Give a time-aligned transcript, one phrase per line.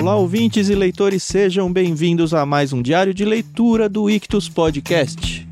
[0.00, 5.44] Olá, ouvintes e leitores, sejam bem-vindos a mais um diário de leitura do Ictus Podcast.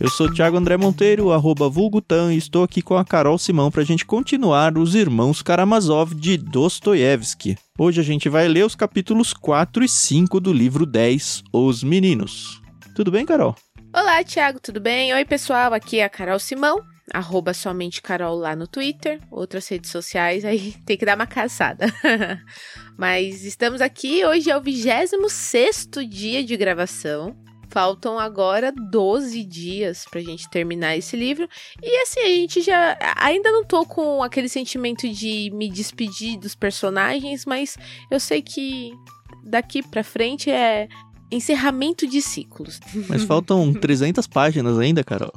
[0.00, 3.82] Eu sou Thiago André Monteiro, arroba Vulgutan, e estou aqui com a Carol Simão para
[3.82, 7.58] a gente continuar Os Irmãos Karamazov de Dostoiévski.
[7.78, 12.62] Hoje a gente vai ler os capítulos 4 e 5 do livro 10, Os Meninos.
[12.96, 13.54] Tudo bem, Carol?
[13.94, 15.12] Olá, Thiago, tudo bem?
[15.12, 16.80] Oi, pessoal, aqui é a Carol Simão,
[17.12, 21.86] arroba somente Carol lá no Twitter, outras redes sociais, aí tem que dar uma caçada.
[22.96, 27.36] Mas estamos aqui, hoje é o 26 dia de gravação.
[27.70, 31.48] Faltam agora 12 dias pra gente terminar esse livro.
[31.82, 32.96] E assim, a gente já.
[33.16, 37.76] Ainda não tô com aquele sentimento de me despedir dos personagens, mas
[38.08, 38.92] eu sei que
[39.42, 40.86] daqui pra frente é
[41.32, 42.78] encerramento de ciclos.
[43.08, 45.32] Mas faltam 300 páginas ainda, Carol.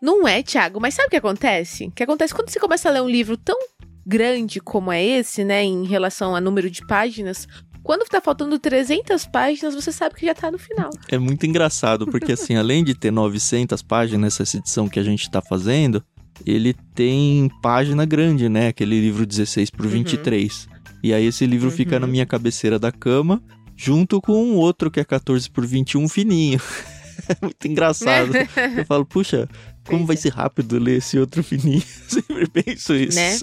[0.00, 1.86] Não é, Thiago, mas sabe o que acontece?
[1.86, 3.58] O que acontece quando você começa a ler um livro tão
[4.06, 7.46] grande como é esse, né, em relação a número de páginas,
[7.82, 10.90] quando tá faltando 300 páginas, você sabe que já tá no final.
[11.08, 15.30] É muito engraçado, porque assim, além de ter 900 páginas essa edição que a gente
[15.30, 16.04] tá fazendo,
[16.44, 18.68] ele tem página grande, né?
[18.68, 20.66] Aquele livro 16 por 23.
[20.66, 20.78] Uhum.
[21.02, 21.76] E aí esse livro uhum.
[21.76, 23.42] fica na minha cabeceira da cama,
[23.76, 26.60] junto com um outro que é 14 por 21 fininho.
[27.28, 28.32] é muito engraçado.
[28.76, 29.48] Eu falo, puxa,
[29.88, 30.18] como vai é.
[30.18, 31.82] ser rápido ler esse outro fininho?
[31.82, 33.18] Eu sempre penso isso.
[33.18, 33.38] Né?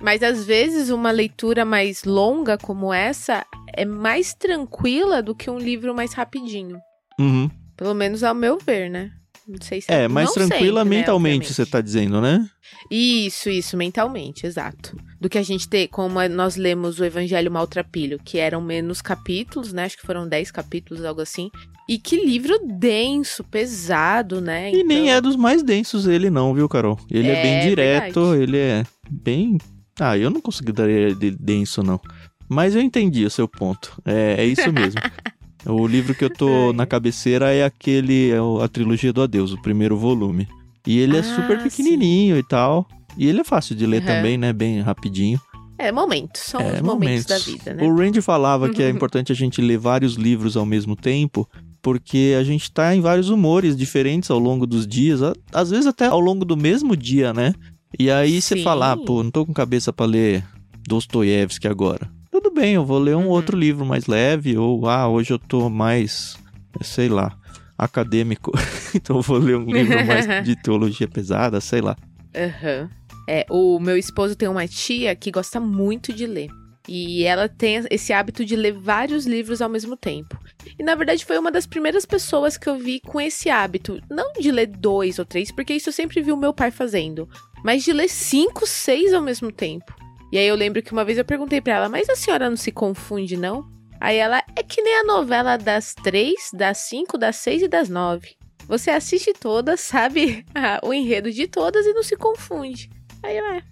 [0.00, 5.58] Mas às vezes uma leitura mais longa como essa é mais tranquila do que um
[5.58, 6.78] livro mais rapidinho.
[7.20, 7.48] Uhum.
[7.76, 9.12] Pelo menos ao meu ver, né?
[9.46, 10.08] Não sei se é.
[10.08, 12.48] mais tranquila sempre, né, mentalmente, né, você tá dizendo, né?
[12.90, 14.96] Isso, isso, mentalmente, exato.
[15.20, 19.72] Do que a gente ter, como nós lemos o Evangelho Maltrapilho, que eram menos capítulos,
[19.72, 19.84] né?
[19.84, 21.50] Acho que foram 10 capítulos, algo assim.
[21.88, 24.70] E que livro denso, pesado, né?
[24.70, 24.86] E então...
[24.86, 26.98] nem é dos mais densos ele não, viu, Carol?
[27.10, 28.42] Ele é, é bem direto, verdade.
[28.42, 29.58] ele é bem
[30.00, 32.00] ah, eu não consideraria de denso, não.
[32.48, 34.00] Mas eu entendi o seu ponto.
[34.04, 35.00] É, é isso mesmo.
[35.66, 39.62] o livro que eu tô na cabeceira é aquele, é a trilogia do Adeus, o
[39.62, 40.48] primeiro volume.
[40.86, 42.40] E ele é ah, é super pequenininho sim.
[42.40, 42.86] e tal.
[43.16, 44.06] E ele é fácil de ler uhum.
[44.06, 44.52] também, né?
[44.52, 45.40] Bem rapidinho.
[45.78, 46.42] É, momentos.
[46.42, 46.92] São é, os momentos.
[46.92, 47.84] momentos da vida, né?
[47.84, 51.48] O Randy falava que é importante a gente ler vários livros ao mesmo tempo,
[51.80, 55.20] porque a gente tá em vários humores diferentes ao longo dos dias,
[55.52, 57.54] às vezes até ao longo do mesmo dia, né?
[57.98, 60.44] E aí você fala, ah, pô, não tô com cabeça para ler
[60.86, 62.10] Dostoiévski agora.
[62.32, 63.28] Tudo bem, eu vou ler um uhum.
[63.28, 66.38] outro livro mais leve, ou ah, hoje eu tô mais,
[66.80, 67.30] sei lá,
[67.76, 68.50] acadêmico,
[68.96, 71.94] então eu vou ler um livro mais de teologia pesada, sei lá.
[72.34, 72.84] Aham.
[72.84, 73.02] Uhum.
[73.28, 76.48] É, o meu esposo tem uma tia que gosta muito de ler.
[76.88, 80.36] E ela tem esse hábito de ler vários livros ao mesmo tempo.
[80.76, 84.00] E na verdade foi uma das primeiras pessoas que eu vi com esse hábito.
[84.10, 87.28] Não de ler dois ou três, porque isso eu sempre vi o meu pai fazendo.
[87.62, 89.94] Mas de ler cinco, seis ao mesmo tempo.
[90.32, 92.56] E aí eu lembro que uma vez eu perguntei para ela, mas a senhora não
[92.56, 93.70] se confunde, não?
[94.00, 97.90] Aí ela, é que nem a novela das três, das cinco, das seis e das
[97.90, 98.34] nove.
[98.66, 100.46] Você assiste todas, sabe
[100.82, 102.88] o enredo de todas e não se confunde.
[103.22, 103.62] Aí eu, é,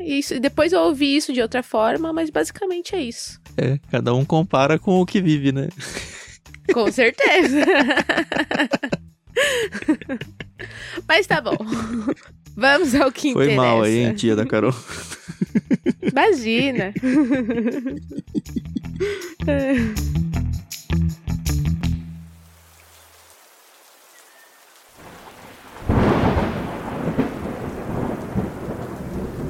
[0.00, 3.40] isso, depois eu ouvi isso de outra forma, mas basicamente é isso.
[3.56, 5.68] É, cada um compara com o que vive, né?
[6.72, 7.64] Com certeza.
[11.06, 11.56] mas tá bom.
[12.60, 13.62] Vamos ao que Foi interessa.
[13.62, 14.74] mal aí, hein, tia da Carol.
[16.02, 16.92] Imagina.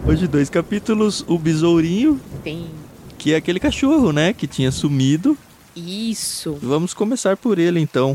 [0.07, 2.21] Hoje dois capítulos, o besourinho.
[2.45, 2.67] Tem.
[3.17, 4.35] Que é aquele cachorro, né?
[4.35, 5.35] Que tinha sumido.
[5.75, 6.59] Isso.
[6.61, 8.15] Vamos começar por ele então.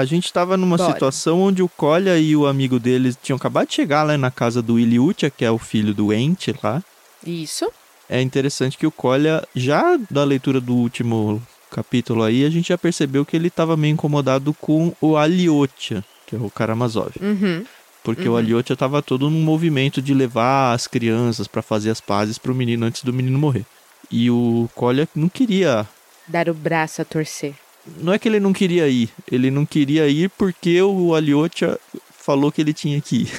[0.00, 0.94] A gente estava numa Bora.
[0.94, 4.62] situação onde o Kolya e o amigo deles tinham acabado de chegar lá na casa
[4.62, 6.82] do Iliutia, que é o filho doente lá.
[7.22, 7.70] Isso.
[8.08, 12.78] É interessante que o Kolya, já da leitura do último capítulo aí, a gente já
[12.78, 17.12] percebeu que ele estava meio incomodado com o Aliotia, que é o Karamazov.
[17.20, 17.66] Uhum.
[18.02, 18.36] Porque uhum.
[18.36, 22.50] o Aliotia estava todo num movimento de levar as crianças para fazer as pazes para
[22.50, 23.66] o menino antes do menino morrer.
[24.10, 25.86] E o Kolya não queria
[26.26, 27.54] dar o braço a torcer.
[27.98, 31.78] Não é que ele não queria ir, ele não queria ir porque o Aliotia
[32.10, 33.32] falou que ele tinha que ir.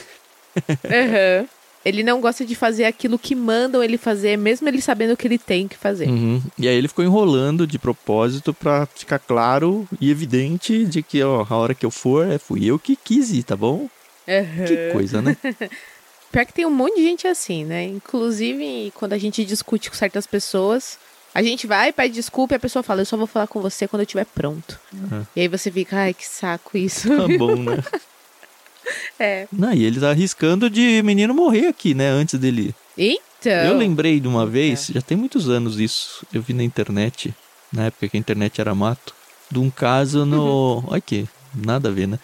[0.67, 1.47] uhum.
[1.83, 5.39] Ele não gosta de fazer aquilo que mandam ele fazer, mesmo ele sabendo que ele
[5.39, 6.07] tem que fazer.
[6.07, 6.41] Uhum.
[6.57, 11.45] E aí ele ficou enrolando de propósito para ficar claro e evidente de que, ó,
[11.49, 13.89] a hora que eu for, é, fui eu que quis ir, tá bom?
[14.27, 14.65] Uhum.
[14.67, 15.35] Que coisa, né?
[16.31, 17.83] Pior que tem um monte de gente assim, né?
[17.83, 20.97] Inclusive, quando a gente discute com certas pessoas,
[21.33, 23.88] a gente vai, pede desculpa e a pessoa fala, eu só vou falar com você
[23.88, 24.80] quando eu estiver pronto.
[24.94, 25.25] Uhum.
[25.36, 27.07] E aí você fica, ai, que saco isso.
[27.07, 27.83] Tá bom, né?
[29.19, 29.48] é.
[29.51, 32.10] Não, e ele tá arriscando de menino morrer aqui, né?
[32.10, 32.75] Antes dele.
[32.98, 37.34] Então, Eu lembrei de uma vez, já tem muitos anos isso, eu vi na internet,
[37.72, 39.16] na época que a internet era mato,
[39.50, 40.84] de um caso no.
[40.88, 42.19] Olha aqui, nada a ver, né?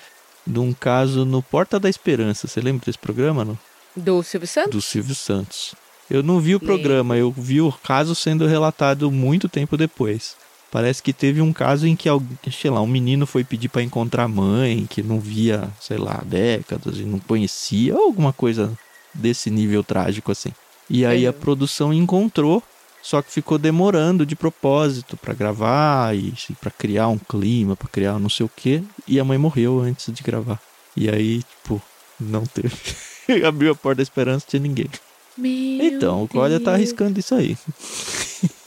[0.46, 2.48] De um caso no Porta da Esperança.
[2.48, 3.58] Você lembra desse programa, não?
[3.98, 4.72] do Silvio Santos?
[4.72, 5.76] Do Silvio Santos.
[6.10, 10.36] Eu não vi o programa, eu vi o caso sendo relatado muito tempo depois.
[10.72, 12.10] Parece que teve um caso em que,
[12.52, 16.22] sei lá, um menino foi pedir pra encontrar a mãe, que não via, sei lá,
[16.26, 18.78] décadas e não conhecia, ou alguma coisa
[19.14, 20.52] desse nível trágico assim.
[20.90, 22.62] E aí a produção encontrou,
[23.02, 27.88] só que ficou demorando de propósito pra gravar e assim, pra criar um clima, pra
[27.88, 30.60] criar não sei o quê, e a mãe morreu antes de gravar.
[30.96, 31.82] E aí, tipo,
[32.20, 32.76] não teve.
[33.46, 34.90] Abriu a porta da esperança, tinha ninguém.
[35.38, 37.58] Meu Então, o Códia tá arriscando isso aí.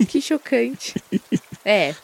[0.08, 0.94] Que chocante.
[1.64, 1.94] é.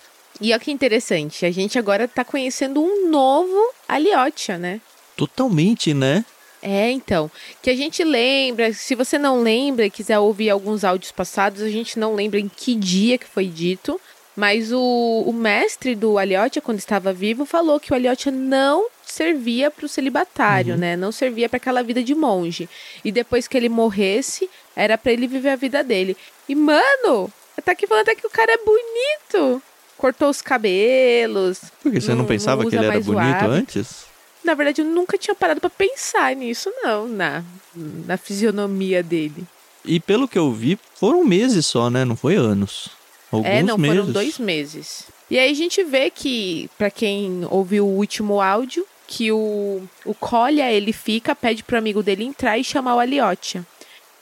[0.40, 3.56] E olha que interessante, a gente agora tá conhecendo um novo
[3.88, 4.80] Aliotia, né?
[5.16, 6.24] Totalmente, né?
[6.60, 7.30] É, então,
[7.62, 11.70] que a gente lembra, se você não lembra e quiser ouvir alguns áudios passados, a
[11.70, 14.00] gente não lembra em que dia que foi dito,
[14.36, 19.70] mas o, o mestre do Aliotia, quando estava vivo, falou que o Aliotia não servia
[19.70, 20.94] para o celibatário, né?
[20.94, 22.68] Não servia para aquela vida de monge.
[23.02, 26.16] E depois que ele morresse, era para ele viver a vida dele.
[26.48, 27.32] E, mano,
[27.64, 29.62] tá aqui falando até que o cara é bonito.
[29.96, 31.60] Cortou os cabelos.
[31.82, 34.04] Porque você não, Não- pensava não que ele era bonito antes?
[34.44, 37.42] Na verdade, eu nunca tinha parado pra pensar nisso, não, na,
[37.74, 39.44] na fisionomia dele.
[39.84, 42.04] E pelo que eu vi, foram meses só, né?
[42.04, 42.90] Não foi anos.
[43.30, 43.96] Alguns é, não, meses.
[43.96, 45.04] foram dois meses.
[45.30, 50.14] E aí a gente vê que, pra quem ouviu o último áudio, que o, o
[50.14, 53.64] Colha, ele fica, pede pro amigo dele entrar e chamar o Aliotia.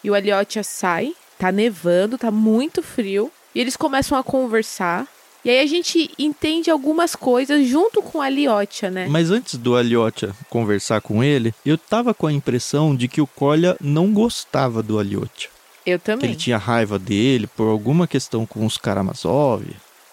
[0.02, 5.06] E o Aliotia sai, tá nevando, tá muito frio, e eles começam a conversar.
[5.44, 9.06] E aí a gente entende algumas coisas junto com o Aliotia, né?
[9.08, 13.26] Mas antes do Aliotia conversar com ele, eu tava com a impressão de que o
[13.26, 15.50] Kolya não gostava do Aliotia.
[15.86, 16.31] Eu Que também.
[16.31, 19.64] ele tinha raiva dele por alguma questão com os Karamazov.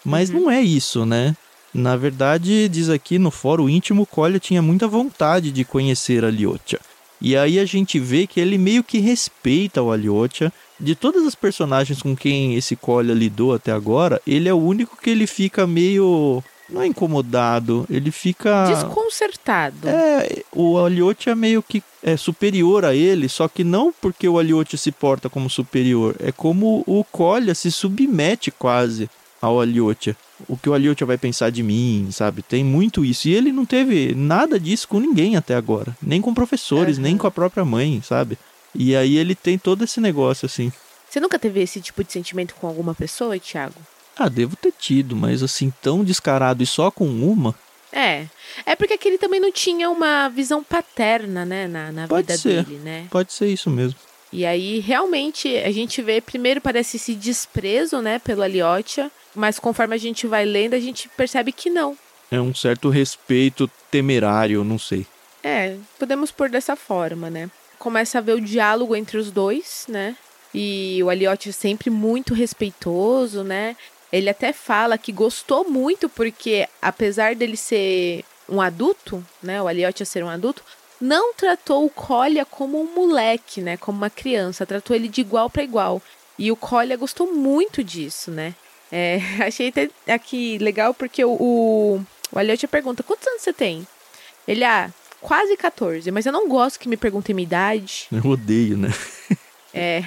[0.04, 0.42] Mas Uhum.
[0.42, 1.36] não é isso, né?
[1.74, 6.28] Na verdade, diz aqui no fórum íntimo, o Kolya tinha muita vontade de conhecer a
[6.28, 6.80] Aliotia.
[7.22, 10.52] E aí a gente vê que ele meio que respeita o Aliotia.
[10.80, 14.98] De todas as personagens com quem esse Kolya lidou até agora, ele é o único
[15.02, 16.44] que ele fica meio...
[16.72, 18.66] Não é incomodado, ele fica...
[18.68, 19.88] Desconcertado.
[19.88, 24.78] É, o Aliotia meio que é superior a ele, só que não porque o Aliotia
[24.78, 29.10] se porta como superior, é como o Kolya se submete quase
[29.42, 30.16] ao Aliotia.
[30.48, 32.42] O que o Aliotia vai pensar de mim, sabe?
[32.42, 33.28] Tem muito isso.
[33.28, 35.96] E ele não teve nada disso com ninguém até agora.
[36.02, 37.04] Nem com professores, Aham.
[37.04, 38.38] nem com a própria mãe, sabe?
[38.74, 40.72] E aí ele tem todo esse negócio assim.
[41.10, 43.76] Você nunca teve esse tipo de sentimento com alguma pessoa, Thiago?
[44.18, 47.56] Ah, devo ter tido, mas assim, tão descarado e só com uma.
[47.92, 48.26] É.
[48.66, 52.64] É porque aquele também não tinha uma visão paterna, né, na, na Pode vida ser.
[52.64, 53.08] dele, né?
[53.10, 54.00] Pode ser isso mesmo.
[54.32, 59.94] E aí, realmente, a gente vê, primeiro parece esse desprezo, né, pelo Aliotia, mas conforme
[59.94, 61.98] a gente vai lendo, a gente percebe que não.
[62.30, 65.06] É um certo respeito temerário, não sei.
[65.44, 67.50] É, podemos pôr dessa forma, né?
[67.78, 70.16] Começa a ver o diálogo entre os dois, né?
[70.54, 73.76] E o Aliotti é sempre muito respeitoso, né?
[74.12, 79.62] Ele até fala que gostou muito porque, apesar dele ser um adulto, né?
[79.62, 80.64] O Aliotti ser um adulto,
[81.00, 83.78] não tratou o Colha como um moleque, né?
[83.78, 86.02] Como uma criança, tratou ele de igual para igual.
[86.38, 88.54] E o Colha gostou muito disso, né?
[88.92, 93.88] É, achei até aqui legal porque o, o, o Aliotti pergunta: quantos anos você tem?
[94.48, 94.92] Ele, ah,
[95.22, 98.08] quase 14, mas eu não gosto que me perguntem minha idade.
[98.12, 98.90] Eu odeio, né?
[99.74, 100.04] É.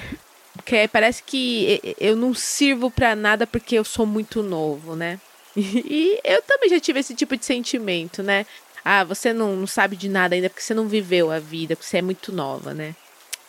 [0.65, 5.19] Porque parece que eu não sirvo pra nada porque eu sou muito novo, né?
[5.55, 8.47] E eu também já tive esse tipo de sentimento, né?
[8.83, 11.87] Ah, você não, não sabe de nada ainda porque você não viveu a vida, porque
[11.87, 12.95] você é muito nova, né?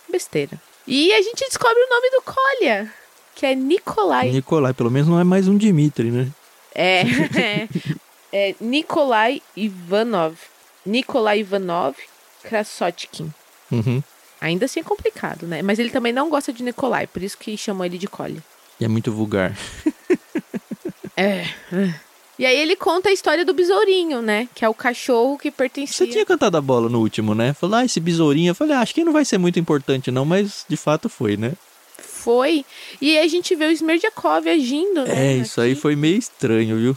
[0.09, 0.61] Besteira.
[0.87, 2.93] E a gente descobre o nome do Kolya,
[3.35, 4.31] que é Nikolai.
[4.31, 6.29] Nicolai, pelo menos não é mais um Dimitri, né?
[6.75, 7.01] É,
[7.41, 7.69] é,
[8.33, 10.37] é Nikolai Ivanov.
[10.85, 11.97] Nikolai Ivanov
[12.45, 13.33] Krasotkin.
[13.73, 14.03] Uhum.
[14.41, 15.63] Ainda assim é complicado, né?
[15.63, 18.43] Mas ele também não gosta de Nikolai, por isso que chamou ele de Collie.
[18.79, 19.57] E é muito vulgar.
[21.19, 21.47] É.
[22.39, 24.47] E aí ele conta a história do besourinho, né?
[24.55, 26.07] Que é o cachorro que pertencia.
[26.07, 27.55] Você tinha cantado a bola no último, né?
[27.55, 28.51] Falou, ah, esse besourinho.
[28.51, 31.39] Eu falei, ah, acho que não vai ser muito importante, não, mas de fato foi,
[31.39, 31.55] né?
[31.99, 32.67] Foi.
[33.01, 35.33] E aí a gente vê o Smerdjakov agindo, né?
[35.33, 35.81] É, isso aí aqui.
[35.81, 36.97] foi meio estranho, viu?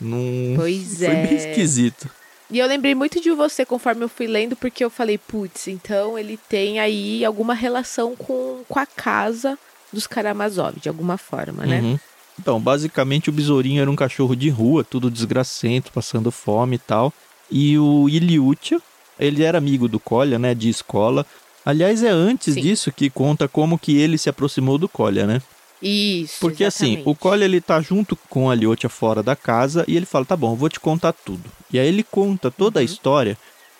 [0.00, 0.56] Não...
[0.56, 1.50] Pois Foi meio é.
[1.50, 2.08] esquisito.
[2.50, 6.18] E eu lembrei muito de você conforme eu fui lendo, porque eu falei, putz, então
[6.18, 9.58] ele tem aí alguma relação com, com a casa
[9.92, 11.80] dos Karamazov, de alguma forma, né?
[11.80, 11.98] Uhum.
[12.38, 17.12] Então, basicamente o besourinho era um cachorro de rua, tudo desgracento, passando fome e tal.
[17.50, 18.80] E o Iliutia,
[19.18, 21.26] ele era amigo do Kolya, né, de escola.
[21.66, 22.60] Aliás, é antes Sim.
[22.60, 25.42] disso que conta como que ele se aproximou do Colha, né?
[25.80, 26.36] Isso.
[26.40, 27.08] Porque assim, exatamente.
[27.08, 30.36] o Colha ele tá junto com a Liotia fora da casa e ele fala: "Tá
[30.36, 31.44] bom, eu vou te contar tudo".
[31.72, 32.84] E aí ele conta toda a Uhum.
[32.86, 33.36] história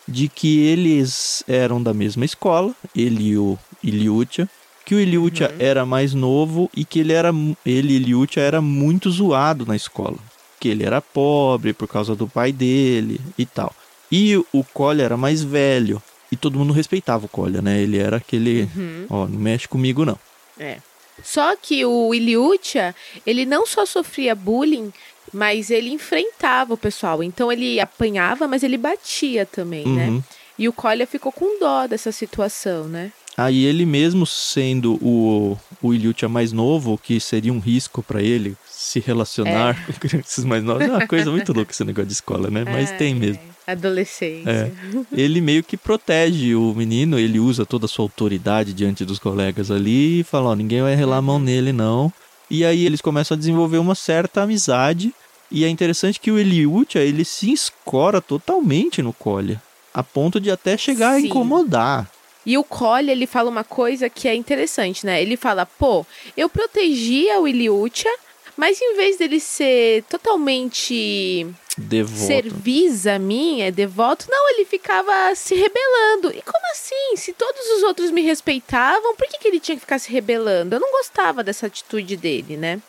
[0.07, 4.49] de que eles eram da mesma escola, ele e o Iliutia,
[4.87, 5.57] que o Iliutia Uhum.
[5.59, 7.31] era mais novo e que ele era
[7.67, 10.17] ele Iliutia era muito zoado na escola,
[10.61, 13.75] que ele era pobre por causa do pai dele e tal.
[14.11, 16.03] E o- Colha era mais velho
[16.33, 17.81] e todo mundo respeitava o Colha, né?
[17.83, 19.07] Ele era aquele, Uhum.
[19.11, 20.19] ó, não mexe comigo não.
[20.59, 20.79] É.
[21.23, 22.95] Só que o Iliutia,
[23.27, 24.93] ele não só sofria bullying,
[25.33, 27.23] mas ele enfrentava o pessoal.
[27.23, 30.09] Então ele apanhava, mas ele batia também, né?
[30.09, 30.23] Uhum.
[30.59, 33.13] E o Colha ficou com dó dessa situação, né?
[33.37, 39.01] Aí ele mesmo sendo o, o mais novo, que seria um risco pra ele se
[39.01, 39.93] relacionar É.
[39.93, 40.87] com crianças mais novas.
[40.87, 42.65] É uma coisa muito louca esse negócio de escola, né?
[42.65, 43.43] Mas tem Ai, mesmo.
[43.67, 44.51] ai, Adolescência.
[44.51, 44.71] É.
[45.13, 49.71] Ele meio que protege o menino, ele usa toda a sua autoridade diante dos colegas
[49.73, 52.13] ali e fala, ó, ninguém vai relar a mão nele não.
[52.49, 55.13] E aí eles começam a desenvolver uma certa amizade.
[55.51, 59.61] E é interessante que o Eliutia, ele se escora totalmente no Colha.
[59.93, 61.27] A ponto de até chegar a Sim.
[61.27, 62.09] incomodar.
[62.47, 65.21] E o Colha, ele fala uma coisa que é interessante, né?
[65.21, 66.07] Ele fala, pô,
[66.37, 68.11] eu protegia o Iliutia,
[68.59, 71.47] mas em vez dele ser totalmente
[71.77, 72.19] Devoto.
[72.27, 76.29] serviz a mim, é devoto, não, ele ficava se rebelando.
[76.37, 77.17] E como assim?
[77.17, 80.75] Se todos os outros me respeitavam, por que, que ele tinha que ficar se rebelando?
[80.77, 82.81] Eu não gostava dessa atitude dele, né?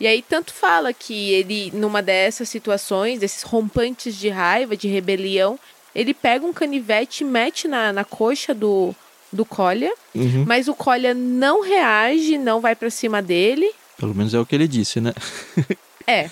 [0.00, 5.58] E aí tanto fala que ele, numa dessas situações, desses rompantes de raiva, de rebelião,
[5.92, 8.94] ele pega um canivete e mete na, na coxa do,
[9.32, 10.44] do Colha, Uhum.
[10.46, 13.68] mas o Colha não reage, não vai pra cima dele.
[13.98, 15.12] Pelo menos é o que ele disse, né?
[16.06, 16.30] É.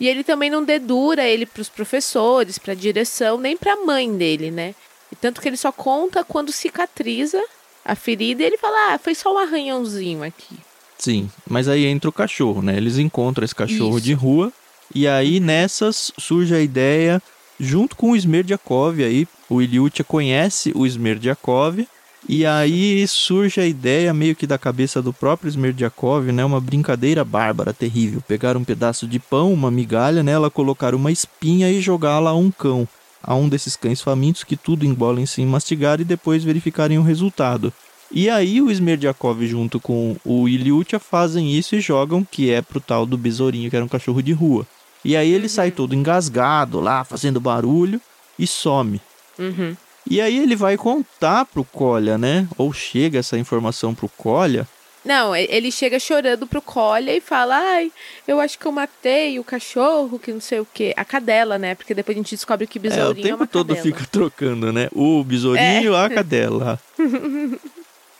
[0.00, 4.74] E ele também não dedura ele pros professores, pra direção, nem pra mãe dele, né?
[5.12, 7.38] E tanto que ele só conta quando cicatriza
[7.84, 10.56] a ferida e ele fala: "Ah, foi só um arranhãozinho aqui".
[10.96, 12.76] Sim, mas aí entra o cachorro, né?
[12.76, 14.06] Eles encontram esse cachorro Isso.
[14.06, 14.50] de rua
[14.94, 17.22] e aí nessas surge a ideia,
[17.60, 21.86] junto com o Smerdiakov aí, o Iliutia conhece o Smerdiakov
[22.28, 26.44] e aí surge a ideia meio que da cabeça do próprio Smerdiakov, né?
[26.44, 28.22] Uma brincadeira bárbara, terrível.
[28.28, 32.50] Pegar um pedaço de pão, uma migalha nela, colocar uma espinha e jogá-la a um
[32.50, 32.86] cão.
[33.22, 37.72] A um desses cães famintos que tudo engolem sem mastigar e depois verificarem o resultado.
[38.12, 42.80] E aí o Smerdiakov junto com o Iliutia fazem isso e jogam, que é pro
[42.80, 44.66] tal do besourinho, que era um cachorro de rua.
[45.02, 48.00] E aí ele sai todo engasgado lá, fazendo barulho
[48.38, 49.00] e some.
[49.38, 49.74] Uhum.
[50.10, 52.48] E aí ele vai contar pro Colha, né?
[52.56, 54.66] Ou chega essa informação pro Colha.
[55.04, 57.90] Não, ele chega chorando pro Colha e fala: "Ai,
[58.26, 60.92] eu acho que eu matei o cachorro, que não sei o quê".
[60.96, 61.74] A cadela, né?
[61.74, 63.82] Porque depois a gente descobre que É, o besourinho é, tempo uma todo cadela.
[63.86, 64.88] fica trocando, né?
[64.92, 66.80] O besourinho, a cadela.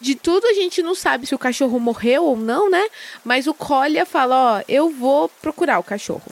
[0.00, 2.86] De tudo a gente não sabe se o cachorro morreu ou não, né?
[3.24, 6.22] Mas o Colha fala, ó, eu vou procurar o cachorro.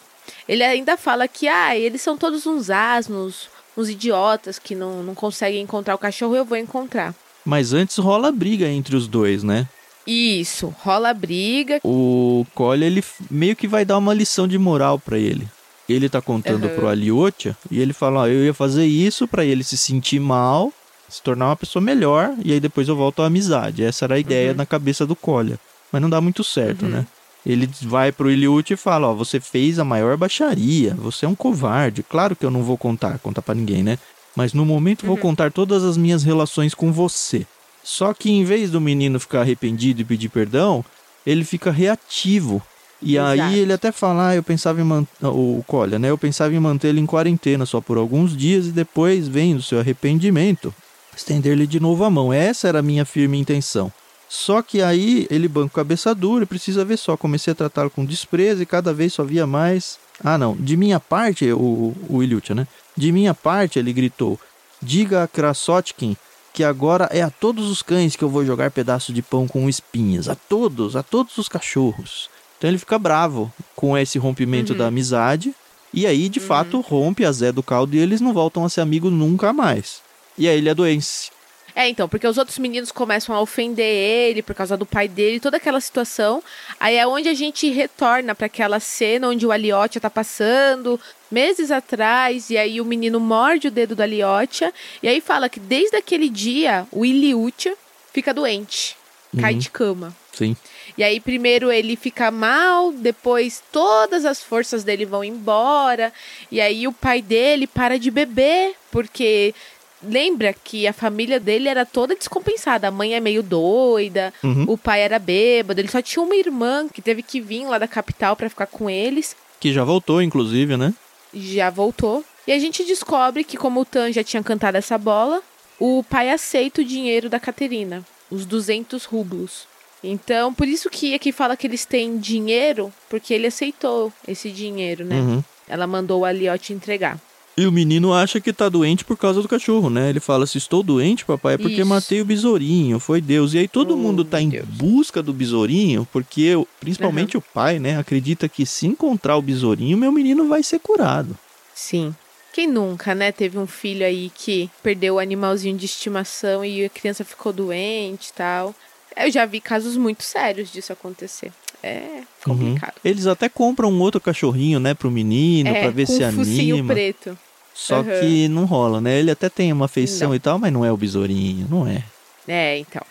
[0.49, 5.15] Ele ainda fala que, ah, eles são todos uns asnos, uns idiotas que não, não
[5.15, 7.15] conseguem encontrar o cachorro, eu vou encontrar.
[7.45, 9.67] Mas antes rola briga entre os dois, né?
[10.07, 11.81] Isso, rola briga.
[11.85, 15.49] O Colha, ele meio que vai dar uma lição de moral pra ele.
[15.89, 16.75] Ele tá contando Aham.
[16.75, 20.73] pro Aliotia e ele fala, ó, eu ia fazer isso pra ele se sentir mal,
[21.09, 23.83] se tornar uma pessoa melhor e aí depois eu volto à amizade.
[23.85, 24.57] Essa era a ideia Uhum.
[24.57, 25.59] na cabeça do Colha.
[25.93, 27.07] Mas não dá muito certo, né?
[27.47, 31.35] Ele vai pro Iliotia e fala, ó, você fez a maior baixaria, você é um
[31.35, 32.03] covarde.
[32.03, 33.99] Claro que eu não vou contar, contar pra ninguém, né?
[34.35, 37.47] Mas no momento vou contar todas as minhas relações com você.
[37.85, 40.85] Só que em vez do menino ficar arrependido e pedir perdão,
[41.25, 42.61] ele fica reativo.
[43.01, 43.43] E Exato.
[43.43, 45.09] aí ele até fala, ah, eu pensava em manter.
[45.23, 46.11] O Colha, né?
[46.11, 50.75] Eu pensava em mantê-lo em quarentena só por alguns dias e depois, vendo seu arrependimento,
[51.17, 52.33] estender-lhe de novo a mão.
[52.33, 53.93] Essa era a minha firme intenção.
[54.29, 57.17] Só que aí ele banca cabeça dura e precisa ver só.
[57.17, 59.99] Comecei a tratá-lo com desprezo e cada vez só via mais.
[60.23, 60.57] Ah, não.
[60.57, 62.67] De minha parte, o, o né?
[62.97, 64.39] De minha parte, ele gritou:
[64.83, 66.17] Diga a Krasotkin
[66.57, 69.69] que agora é a todos os cães que eu vou jogar pedaço de pão com
[69.69, 70.27] espinhas.
[70.27, 72.31] A todos, a todos os cachorros.
[72.57, 74.79] Então ele fica bravo com esse rompimento Uhum.
[74.79, 75.55] da amizade.
[75.93, 78.81] E aí, de fato, rompe a Zé do Caldo e eles não voltam a ser
[78.81, 80.01] amigos nunca mais.
[80.39, 81.31] E aí ele adoece.
[81.79, 85.39] É, então, porque os outros meninos começam a ofender ele por causa do pai dele,
[85.39, 86.43] toda aquela situação.
[86.81, 90.99] Aí é onde a gente retorna para aquela cena onde o Aliotia tá passando
[91.31, 95.61] meses atrás, e aí o menino morde o dedo do Aliotia, e aí fala que
[95.61, 97.75] desde aquele dia o Iliutia
[98.11, 98.97] fica doente,
[99.39, 99.59] cai Uhum.
[99.59, 100.17] de cama.
[100.33, 100.57] Sim.
[100.97, 106.13] E aí, primeiro ele fica mal, depois todas as forças dele vão embora.
[106.51, 109.55] E aí, o pai dele para de beber, porque
[110.03, 112.89] lembra que a família dele era toda descompensada.
[112.89, 114.65] A mãe é meio doida, Uhum.
[114.69, 117.89] o pai era bêbado, ele só tinha uma irmã que teve que vir lá da
[117.89, 119.37] capital pra ficar com eles.
[119.61, 120.93] Que já voltou, inclusive, né?
[121.35, 122.25] Já voltou.
[122.47, 125.43] E a gente descobre que, como o Tan já tinha cantado essa bola,
[125.81, 129.67] o pai aceita o dinheiro da Caterina, os 200 rublos.
[130.05, 135.05] Então, por isso que aqui fala que eles têm dinheiro, porque ele aceitou esse dinheiro,
[135.05, 135.17] né?
[135.17, 135.43] Uhum.
[135.67, 137.19] Ela mandou o Aliote entregar.
[137.59, 140.11] E o menino acha que tá doente por causa do cachorro, né?
[140.11, 141.87] Ele fala: se estou doente, papai, é porque Isso.
[141.87, 143.55] matei o besourinho, foi Deus.
[143.55, 144.67] E aí todo Oh, mundo tá em Deus.
[144.69, 150.13] busca do besourinho, porque principalmente o pai, né, acredita que se encontrar o besourinho, meu
[150.13, 151.35] menino vai ser curado.
[151.75, 152.15] Sim.
[152.53, 156.89] Quem nunca, né, teve um filho aí que perdeu o animalzinho de estimação e a
[156.91, 158.75] criança ficou doente e tal.
[159.17, 161.51] Eu já vi casos muito sérios disso acontecer.
[161.83, 162.95] É complicado.
[163.05, 166.33] Eles até compram um outro cachorrinho, né, pro menino, é, pra ver com se um
[166.33, 166.93] focinho anima.
[166.95, 167.39] preto.
[167.79, 168.21] Só Aham.
[168.21, 169.19] que não rola, né?
[169.19, 170.35] Ele até tem uma afeição Não.
[170.35, 172.03] e tal, mas não é o besourinho, não é.
[172.49, 173.03] É, então.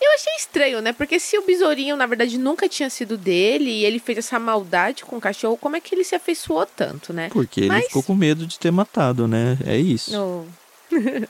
[0.00, 0.92] Eu achei estranho, né?
[0.92, 5.04] Porque se o besourinho, na verdade, nunca tinha sido dele e ele fez essa maldade
[5.04, 7.28] com o cachorro, como é que ele se afeiçoou tanto, né?
[7.32, 9.56] Porque ele Mas- ficou com medo de ter matado, né?
[9.64, 10.10] É isso.
[10.10, 10.46] No...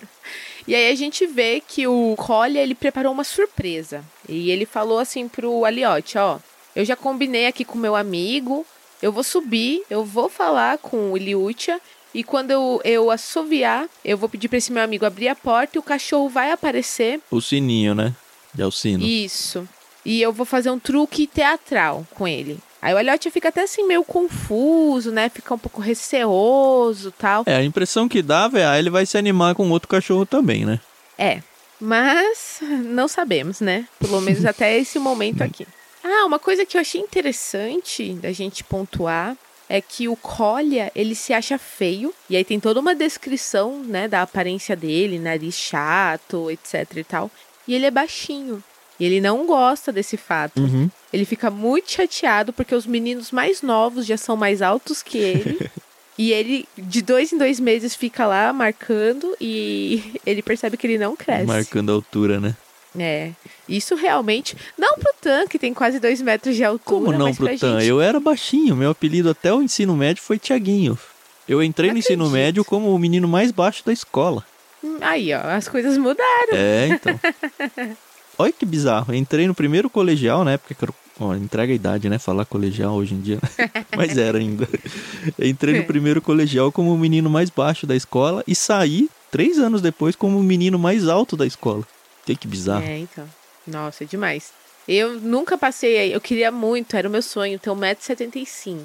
[0.67, 4.03] e aí a gente vê que o Collier, ele preparou uma surpresa.
[4.27, 6.39] E ele falou assim pro Aliote, ó,
[6.75, 8.65] eu já combinei aqui com meu amigo,
[9.03, 11.79] eu vou subir, eu vou falar com o Liutia,
[12.15, 15.77] e quando eu, eu assoviar, eu vou pedir pra esse meu amigo abrir a porta
[15.77, 17.21] e o cachorro vai aparecer.
[17.31, 18.15] O sininho, né?
[18.53, 19.05] De alcino.
[19.05, 19.69] Isso.
[20.05, 22.59] E eu vou fazer um truque teatral com ele.
[22.83, 25.29] Aí o Elliot fica até assim meio confuso, né?
[25.29, 27.45] Fica um pouco receoso tal.
[27.47, 30.65] É, a impressão que dava é, ah, ele vai se animar com outro cachorro também,
[30.65, 30.81] né?
[31.19, 31.43] É.
[31.79, 33.87] Mas não sabemos, né?
[33.99, 35.67] Pelo menos até esse momento aqui.
[36.03, 39.37] Ah, uma coisa que eu achei interessante da gente pontuar
[39.71, 42.13] é que o Collia, ele se acha feio.
[42.29, 47.31] E aí tem toda uma descrição, né, da aparência dele, nariz chato, etc e tal.
[47.69, 48.63] E ele é baixinho.
[48.99, 50.61] E ele não gosta desse fato.
[50.61, 50.91] Uhum.
[51.13, 55.71] Ele fica muito chateado porque os meninos mais novos já são mais altos que ele.
[56.19, 60.99] e ele, de dois em dois meses, fica lá marcando e ele percebe que ele
[60.99, 61.47] não cresce.
[61.47, 62.57] Marcando a altura, né?
[62.99, 63.31] É.
[63.69, 64.57] Isso realmente.
[64.79, 66.85] Não pro Tan, que tem quase dois metros de altura.
[66.85, 67.79] Como não pro Tan?
[67.79, 70.99] gente- Eu era baixinho, meu apelido até o ensino médio foi Tiaguinho.
[71.49, 72.45] Eu entrei Não no ensino acredito.
[72.45, 74.45] médio como o menino mais baixo da escola.
[74.83, 76.53] Hum, Aí, ó, as coisas mudaram.
[76.53, 77.21] É, então.
[78.39, 79.13] Olha que bizarro.
[79.13, 80.95] Eu entrei no primeiro colegial, na época que eu...
[81.23, 82.19] Ó, entrega a idade, né?
[82.19, 83.39] Falar colegial hoje em dia.
[83.95, 84.67] Mas era ainda.
[85.39, 89.59] Eu entrei no primeiro colegial como o menino mais baixo da escola e saí três
[89.59, 91.85] anos depois como o menino mais alto da escola.
[92.25, 92.85] Que que bizarro.
[92.85, 93.29] É, então.
[93.67, 94.53] Nossa, demais.
[94.89, 96.13] Eu nunca passei aí.
[96.13, 98.81] Eu queria muito, era o meu sonho, ter 1,75m.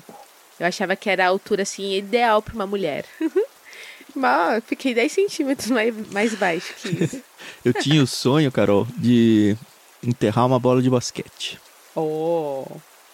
[0.60, 3.06] Eu achava que era a altura, assim, ideal pra uma mulher.
[4.16, 7.22] Mas fiquei 10 centímetros mais, mais baixo que isso.
[7.66, 9.58] Eu tinha o sonho, Carol, de
[10.02, 11.60] enterrar uma bola de basquete.
[11.96, 12.66] Oh.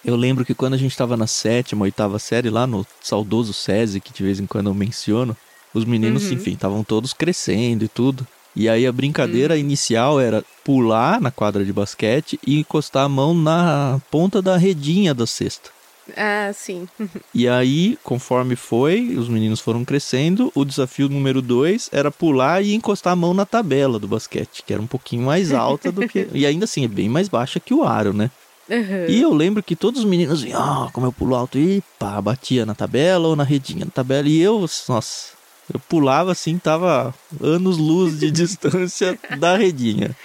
[0.06, 4.00] Eu lembro que quando a gente estava na sétima, oitava série, lá no saudoso SESI,
[4.00, 5.36] que de vez em quando eu menciono,
[5.74, 6.34] os meninos, Uhum.
[6.34, 8.28] enfim, estavam todos crescendo e tudo.
[8.56, 13.34] E aí a brincadeira inicial era pular na quadra de basquete e encostar a mão
[13.34, 15.70] na ponta da redinha da cesta.
[16.18, 16.88] Ah, sim.
[17.34, 22.74] E aí, conforme foi, os meninos foram crescendo, o desafio número dois era pular e
[22.74, 26.28] encostar a mão na tabela do basquete, que era um pouquinho mais alta do que.
[26.34, 28.30] E ainda assim, é bem mais baixa que o aro, né?
[28.70, 29.06] Uhum.
[29.08, 32.22] E eu lembro que todos os meninos iam, ah, como eu pulo alto, e pá,
[32.22, 34.28] batia na tabela ou na redinha na tabela.
[34.28, 35.34] E eu, nossa,
[35.74, 40.16] eu pulava assim, tava anos luz de distância da redinha.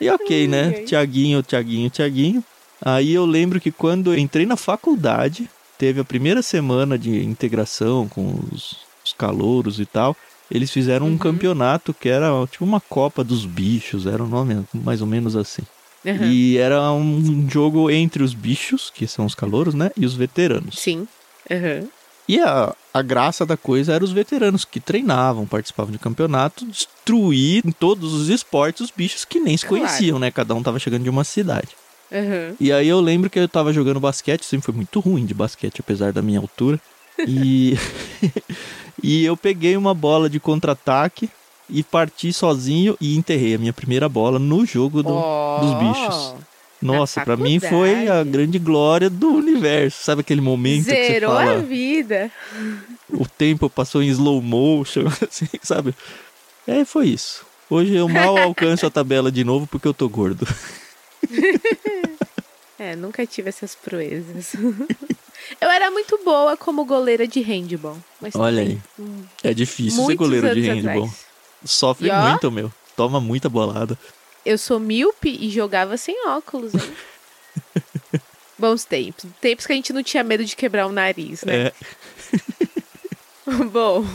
[0.00, 0.74] E ok, né?
[0.76, 0.82] Ai.
[0.84, 2.44] Tiaguinho, Tiaguinho, Tiaguinho.
[2.82, 8.08] Aí eu lembro que quando eu entrei na faculdade, teve a primeira semana de integração
[8.08, 10.16] com os, os calouros e tal.
[10.50, 11.18] Eles fizeram um Uhum.
[11.18, 15.62] campeonato que era tipo uma Copa dos Bichos, era o nome mais ou menos assim.
[16.04, 16.24] Uhum.
[16.30, 19.90] E era um jogo entre os bichos, que são os calouros, né?
[19.96, 20.78] E os veteranos.
[20.78, 21.08] Sim.
[21.50, 21.88] Uhum.
[22.26, 27.62] E a, a graça da coisa era os veteranos que treinavam, participavam de campeonato, destruir
[27.66, 29.84] em todos os esportes os bichos que nem se Claro.
[29.84, 30.30] conheciam, né?
[30.30, 31.68] Cada um tava chegando de uma cidade.
[32.10, 32.54] Uhum.
[32.58, 35.80] E aí eu lembro que eu tava jogando basquete, sempre foi muito ruim de basquete,
[35.80, 36.80] apesar da minha altura.
[37.26, 37.76] E,
[39.02, 41.28] e eu peguei uma bola de contra-ataque
[41.68, 45.14] e parti sozinho e enterrei a minha primeira bola no jogo do,
[45.60, 46.34] dos bichos.
[46.84, 50.02] Nossa, pra mim foi a grande glória do universo.
[50.04, 52.30] Sabe aquele momento Zerou que você a fala, vida.
[53.10, 55.94] o tempo passou em slow motion, assim, sabe?
[56.66, 57.44] É, foi isso.
[57.70, 60.46] Hoje eu mal alcanço a tabela de novo porque eu tô gordo.
[62.78, 64.54] É, nunca tive essas proezas.
[65.60, 67.96] Eu era muito boa como goleira de handball.
[68.20, 69.04] Mas Olha também, aí.
[69.04, 71.04] hum, É difícil ser goleiro de handball.
[71.04, 71.24] atrás.
[71.64, 72.28] Sofre E ó.
[72.30, 72.72] muito, meu.
[72.96, 73.96] Toma muita bolada.
[74.44, 76.94] Eu sou míope e jogava sem óculos, hein?
[78.58, 79.24] Bons tempos.
[79.40, 81.66] Tempos que a gente não tinha medo de quebrar o nariz, né?
[81.66, 81.72] É,
[83.70, 84.06] Bom,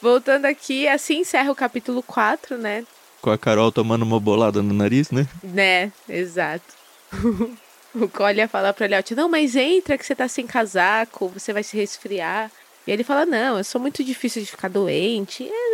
[0.00, 2.86] voltando aqui, assim encerra o capítulo 4, né?
[3.20, 5.26] com a Carol tomando uma bolada no nariz, né?
[5.42, 6.64] Né, exato.
[7.94, 11.52] o Cole ia falar pra Elliot, não, mas entra que você tá sem casaco, você
[11.52, 12.50] vai se resfriar.
[12.86, 15.67] E ele fala, não, eu sou muito difícil de ficar doente, é,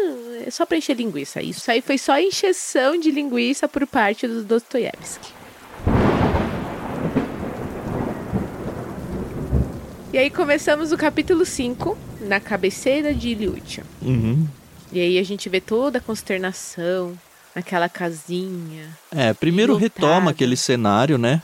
[0.47, 1.41] é só pra encher linguiça.
[1.43, 5.33] Isso aí foi só encheção de linguiça por parte do Dostoiévski.
[10.13, 13.83] E aí começamos o capítulo 5, na cabeceira de Iliútia.
[14.01, 14.47] Uhum.
[14.93, 17.19] E aí a gente vê toda a consternação
[17.55, 18.89] naquela casinha.
[19.11, 21.43] É, primeiro retoma aquele cenário, né?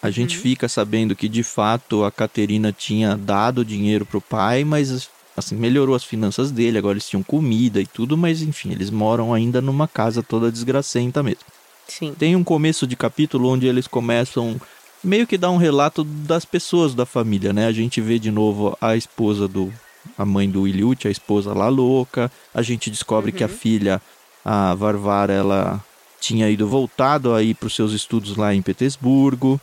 [0.00, 0.42] A gente Uhum.
[0.42, 5.94] fica sabendo que de fato a Caterina tinha dado dinheiro pro pai, mas assim, melhorou
[5.94, 9.88] as finanças dele, agora eles tinham comida e tudo, mas enfim, eles moram ainda numa
[9.88, 11.44] casa toda desgracenta mesmo.
[11.88, 12.14] Sim.
[12.18, 14.60] Tem um começo de capítulo onde eles começam
[15.02, 17.66] meio que dar um relato das pessoas da família, né?
[17.66, 19.72] A gente vê de novo a esposa do
[20.18, 22.30] a mãe do Iliut, a esposa lá louca.
[22.52, 24.00] A gente descobre que a filha,
[24.44, 25.84] a Varvara, ela
[26.20, 29.60] tinha ido voltado aí para os seus estudos lá em Petersburgo.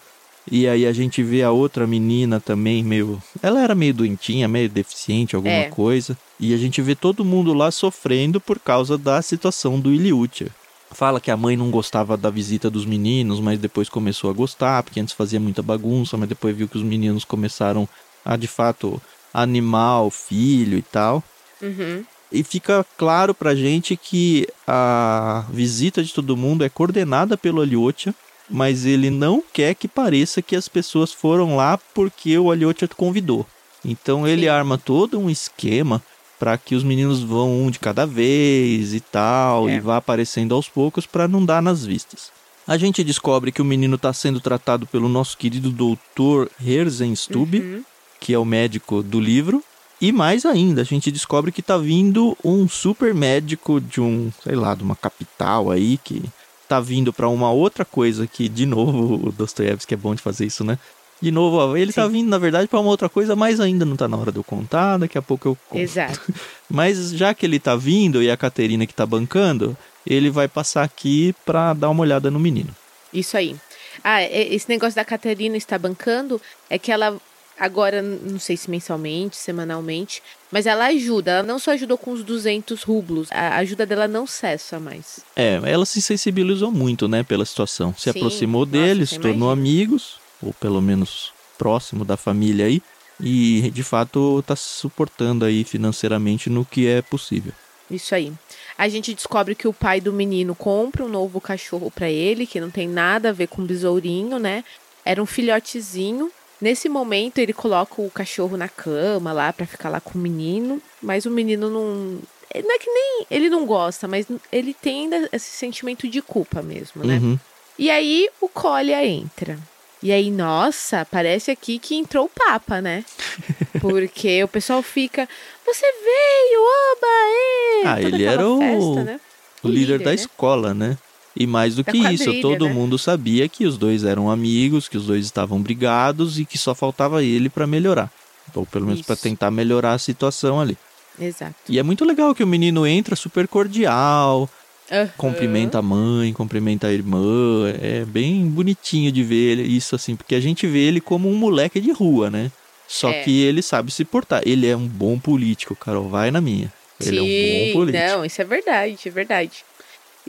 [0.52, 4.68] E aí a gente vê a outra menina também meio, ela era meio doentinha, meio
[4.70, 5.70] deficiente, alguma É.
[5.70, 6.18] coisa.
[6.40, 10.48] E a gente vê todo mundo lá sofrendo por causa da situação do Iliut.
[10.92, 14.82] Fala que a mãe não gostava da visita dos meninos, mas depois começou a gostar,
[14.82, 17.88] porque antes fazia muita bagunça, mas depois viu que os meninos começaram
[18.26, 19.00] a de fato
[19.32, 21.24] animar o filho e tal.
[21.62, 22.04] Uhum.
[22.32, 28.14] E fica claro pra gente que a visita de todo mundo é coordenada pelo Aliotia,
[28.50, 33.46] mas ele não quer que pareça que as pessoas foram lá porque o Aliotia convidou.
[33.86, 34.48] Então ele Sim.
[34.50, 36.02] arma todo um esquema
[36.40, 39.76] para que os meninos vão um de cada vez e tal, É.
[39.76, 42.32] e vá aparecendo aos poucos para não dar nas vistas.
[42.68, 47.84] A gente descobre que o menino está sendo tratado pelo nosso querido doutor Herzenstube, Uhum.
[48.20, 49.64] que é o médico do livro.
[50.02, 54.56] E mais ainda, a gente descobre que tá vindo um super médico de um, sei
[54.56, 56.24] lá, de uma capital aí, que
[56.70, 60.46] tá vindo para uma outra coisa que, de novo, o Dostoiévski é bom de fazer
[60.46, 60.78] isso, né?
[61.20, 62.12] De novo, ó, ele tá Sim.
[62.14, 64.44] vindo, na verdade, para uma outra coisa, mas ainda não tá na hora de eu
[64.44, 65.82] contar, daqui a pouco eu conto.
[65.82, 66.22] Exato.
[66.70, 69.76] Mas já que ele tá vindo e a Caterina que tá bancando,
[70.08, 72.74] ele vai passar aqui pra dar uma olhada no menino.
[73.12, 73.58] Isso aí.
[74.02, 77.20] Ah, esse negócio da Catarina estar bancando é que ela
[77.60, 81.32] agora, não sei se mensalmente, semanalmente, mas ela ajuda.
[81.32, 85.20] Ela não só ajudou com os 200 rublos, a ajuda dela não cessa mais.
[85.36, 87.94] É, ela se sensibilizou muito, né, pela situação.
[87.94, 92.82] Se Sim, aproximou nossa, deles, se tornou amigos, ou pelo menos próximo da família aí,
[93.20, 97.52] e de fato tá se suportando aí financeiramente no que é possível.
[97.92, 98.32] Isso aí.
[98.78, 102.62] A gente descobre que o pai do menino compra um novo cachorro pra ele, que
[102.62, 104.64] não tem nada a ver com besourinho, né?
[105.04, 106.32] Era um filhotezinho.
[106.62, 110.82] Nesse momento ele coloca o cachorro na cama lá pra ficar lá com o menino,
[111.02, 112.20] mas o menino não
[112.64, 116.62] não é que nem ele não gosta, mas ele tem ainda esse sentimento de culpa
[116.62, 117.18] mesmo, né?
[117.20, 117.40] Uhum.
[117.78, 119.58] E aí o Colia entra.
[120.02, 123.06] E aí, nossa, parece aqui que entrou o Papa, né?
[123.80, 125.28] Porque o pessoal fica,
[125.66, 127.82] você veio, oba, ê!
[127.86, 129.20] Ah, Toda ele era o- festa, né?
[129.62, 130.16] O líder, da né?
[130.16, 130.98] escola, né?
[131.40, 132.74] E mais do Da que isso, quadrilha, todo né?
[132.74, 136.76] mundo sabia que os dois eram amigos, que os dois estavam brigados e que só
[136.76, 138.12] faltava ele pra melhorar.
[138.54, 139.16] Ou pelo menos Isso.
[139.16, 140.78] tentar melhorar a situação ali.
[141.18, 141.56] Exato.
[141.70, 144.50] E é muito legal que o menino entra super cordial,
[144.92, 145.10] Aham.
[145.18, 147.70] cumprimenta a mãe, cumprimenta a irmã.
[147.82, 151.80] É bem bonitinho de ver isso assim, porque a gente vê ele como um moleque
[151.80, 152.52] de rua, né?
[152.88, 153.24] Só É.
[153.24, 154.42] que ele sabe se portar.
[154.46, 156.74] Ele é um bom político, Carol, vai na minha.
[157.00, 158.08] Ele é um bom Sim, político.
[158.08, 159.64] Não, isso é verdade, é verdade.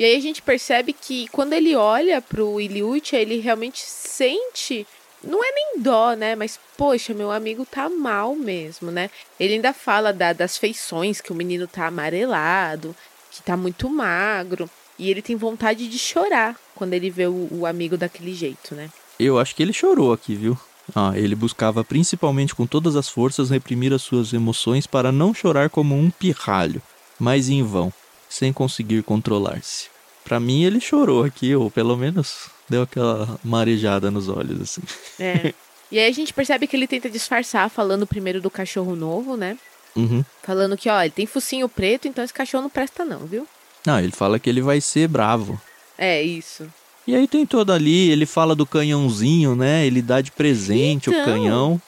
[0.01, 4.87] E aí a gente percebe que quando ele olha pro Iliutia, ele realmente sente.
[5.23, 6.35] Não é nem dó, né?
[6.35, 9.11] Mas, poxa, meu amigo tá mal mesmo, né?
[9.39, 12.97] Ele ainda fala da- das feições, que o menino tá amarelado,
[13.31, 14.71] que tá muito magro.
[14.99, 18.89] E ele tem vontade de chorar quando ele vê o, o amigo daquele jeito, né?
[19.19, 20.59] Eu acho que ele chorou aqui, viu?
[20.97, 25.69] Ah, ele buscava principalmente com todas as forças reprimir as suas emoções para não chorar
[25.69, 26.81] como um pirralho,
[27.19, 27.93] mas em vão,
[28.31, 29.89] sem conseguir controlar-se.
[30.25, 34.81] Pra mim ele chorou aqui, ou pelo menos deu aquela marejada nos olhos assim.
[35.19, 35.53] É.
[35.91, 39.59] e aí a gente percebe que ele tenta disfarçar, falando primeiro do cachorro novo, né?
[39.97, 40.25] Uhum.
[40.43, 43.47] Falando que, ó, ele tem focinho preto, então esse cachorro não presta não, viu?
[43.85, 45.61] Não, ele fala que ele vai ser bravo.
[45.99, 46.67] É, isso.
[47.07, 49.85] E aí tem todo ali, ele fala do canhãozinho, né?
[49.85, 51.25] Ele dá de presente o Então.
[51.25, 51.83] canhão.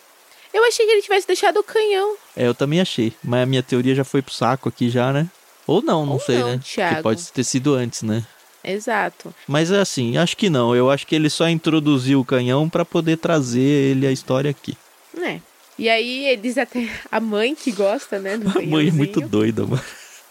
[0.52, 2.16] Eu achei que ele tivesse deixado o canhão.
[2.37, 5.28] É, eu também achei, mas a minha teoria já foi pro saco aqui já, né?
[5.66, 6.61] Ou não, não Ou sei, não, né?
[6.62, 6.96] Thiago.
[6.96, 8.25] Que pode ter sido antes, né?
[8.64, 9.35] Exato.
[9.46, 10.75] Mas é assim, acho que não.
[10.75, 14.77] Eu acho que ele só introduziu o canhão pra poder trazer ele a história aqui.
[15.20, 15.40] É.
[15.79, 16.88] E aí eles até.
[17.11, 18.37] A mãe que gosta, né?
[18.37, 19.83] Do A mãe é muito doida, mano.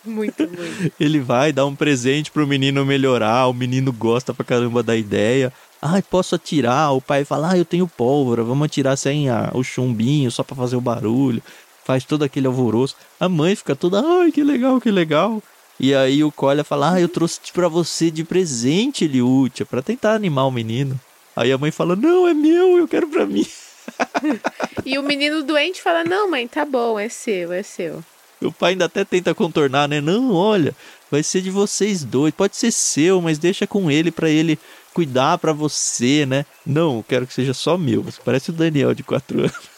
[0.04, 0.94] Muito, muito.
[1.00, 5.54] Ele vai dar um presente pro menino melhorar, o menino gosta pra caramba da ideia.
[5.80, 6.92] Ai, posso atirar?
[6.96, 10.56] O pai fala, ah, eu tenho pólvora, vamos atirar sem a- o chumbinho, só pra
[10.56, 11.42] fazer o barulho.
[11.84, 12.96] Faz todo aquele alvoroço.
[13.20, 15.42] A mãe fica toda, ai, que legal, que legal.
[15.80, 20.14] E aí o Colha fala, ah, eu trouxe pra você de presente, Liútia, pra tentar
[20.14, 21.00] animar o menino.
[21.36, 23.46] Aí a mãe fala, não, é meu, eu quero pra mim.
[24.86, 28.04] E o menino doente fala: Não, mãe, tá bom, é seu, é seu.
[28.42, 30.02] O pai ainda até tenta contornar, né?
[30.02, 30.76] Não, olha,
[31.12, 32.34] vai ser de vocês dois.
[32.34, 34.58] Pode ser seu, mas deixa com ele pra ele
[34.94, 36.46] cuidar pra você, né?
[36.66, 38.02] Não, eu quero que seja só meu.
[38.02, 39.71] Você parece o Daniel de 4 anos.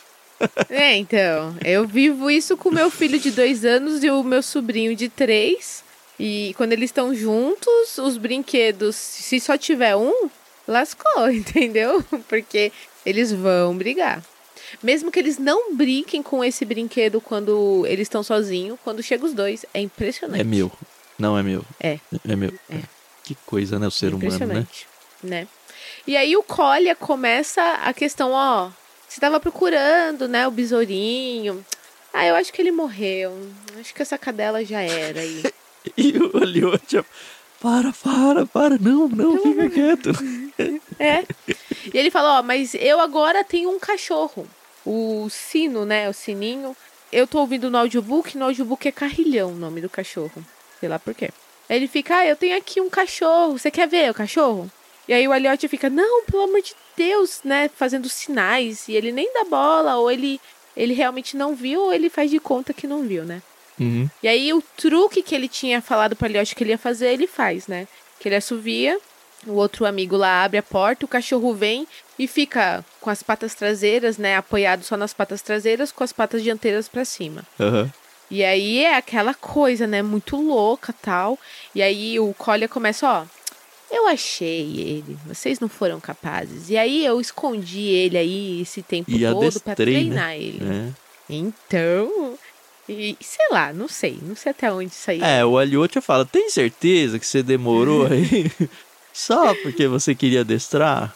[0.70, 4.96] É, então, eu vivo isso com meu filho de dois anos e o meu sobrinho
[4.96, 5.84] de três.
[6.20, 10.30] E quando eles estão juntos, os brinquedos, se só tiver um,
[10.68, 12.04] lascou, entendeu?
[12.28, 12.72] Porque
[13.06, 14.24] eles vão brigar.
[14.82, 19.34] Mesmo que eles não brinquem com esse brinquedo quando eles estão sozinhos, quando chega os
[19.34, 20.42] dois, é impressionante.
[20.42, 20.72] É meu.
[21.18, 21.64] Não é meu.
[21.80, 22.00] É.
[22.28, 22.54] É meu.
[22.70, 22.80] É.
[23.24, 23.88] Que coisa, né?
[23.88, 24.28] O ser humano, né?
[24.28, 24.88] Impressionante,
[25.22, 25.48] né?
[26.08, 28.70] E aí o Colha começa a questão, ó,
[29.14, 31.64] você tava procurando, né, o besourinho.
[32.12, 33.32] Ah, eu acho que ele morreu.
[33.80, 35.44] Acho que essa cadela já era aí.
[35.98, 37.06] E o Liotia,
[37.60, 38.78] para, para, para.
[38.78, 40.12] Não, não, fica quieto.
[40.98, 41.26] é.
[41.94, 44.48] E ele fala, ó, mas eu agora tenho um cachorro.
[44.86, 46.74] O sino, né, o sininho.
[47.12, 50.42] Eu tô ouvindo no audiobook, no audiobook é Carrilhão o nome do cachorro.
[50.80, 51.32] Sei lá por quê.
[51.70, 53.60] Aí ele fica, ah, eu tenho aqui um cachorro.
[53.60, 54.72] Você quer ver o cachorro?
[55.08, 57.70] E aí o Elliot fica, não, pelo amor de Deus, né?
[57.76, 58.88] Fazendo sinais.
[58.88, 60.40] E ele nem dá bola, ou ele,
[60.76, 63.42] ele realmente não viu, ou ele faz de conta que não viu, né?
[63.80, 64.10] Uhum.
[64.22, 67.28] E aí o truque que ele tinha falado pro Elliot que ele ia fazer, ele
[67.28, 67.88] faz, né?
[68.20, 68.98] Que ele assovia,
[69.46, 71.88] o outro amigo lá abre a porta, o cachorro vem
[72.18, 74.38] e fica com as patas traseiras, né?
[74.38, 77.44] Apoiado só nas patas traseiras, com as patas dianteiras para cima.
[77.60, 77.92] Aham.
[78.32, 80.02] E aí é aquela coisa, né?
[80.02, 81.38] Muito louca tal.
[81.76, 83.26] E aí o Collier começa, ó.
[83.96, 86.70] Eu achei ele, vocês não foram capazes.
[86.72, 90.40] E aí eu escondi ele aí esse tempo E todo pra adestrei, treinar né?
[90.40, 90.60] ele.
[90.66, 90.90] É.
[91.30, 92.34] Então.
[92.90, 94.18] E sei lá, não sei.
[94.22, 95.22] Não sei até onde isso aí.
[95.22, 98.52] É, o Aliotia fala, tem certeza que você demorou aí?
[99.14, 101.16] Só porque você queria adestrar?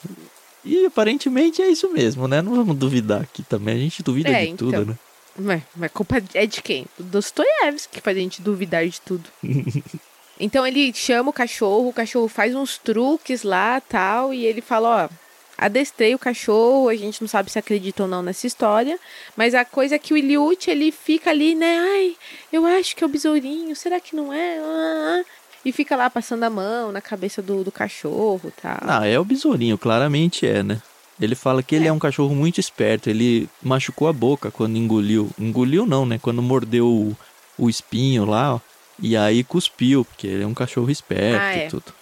[0.63, 2.41] E aparentemente é isso mesmo, né?
[2.43, 3.75] Não vamos duvidar aqui também.
[3.75, 4.85] A gente duvida É, de tudo, então.
[4.85, 4.95] né?
[5.39, 6.85] Mas, mas culpa é de quem?
[6.97, 9.23] Do Dostoiévski que faz a gente duvidar de tudo.
[10.39, 15.05] então ele chama o cachorro, o cachorro faz uns truques lá tal, e ele fala:
[15.05, 15.15] Ó,
[15.57, 18.99] adestrei o cachorro, a gente não sabe se acredita ou não nessa história,
[19.35, 21.79] mas a coisa é que o Iliute ele fica ali, né?
[21.79, 22.15] Ai,
[22.51, 24.59] eu acho que é o besourinho, será que não é?
[24.59, 25.25] Ah, ah.
[25.65, 28.77] E fica lá passando a mão na cabeça do, do cachorro tal.
[28.81, 30.81] Ah, é o besourinho, claramente é, né?
[31.19, 33.09] Ele fala que ele é um cachorro muito esperto.
[33.09, 35.29] Ele machucou a boca quando engoliu.
[35.37, 36.19] Engoliu não, né?
[36.21, 37.17] Quando mordeu o,
[37.57, 38.59] o espinho lá, ó.
[39.01, 41.67] E aí cuspiu, porque ele é um cachorro esperto Ah, e é.
[41.67, 41.93] tudo.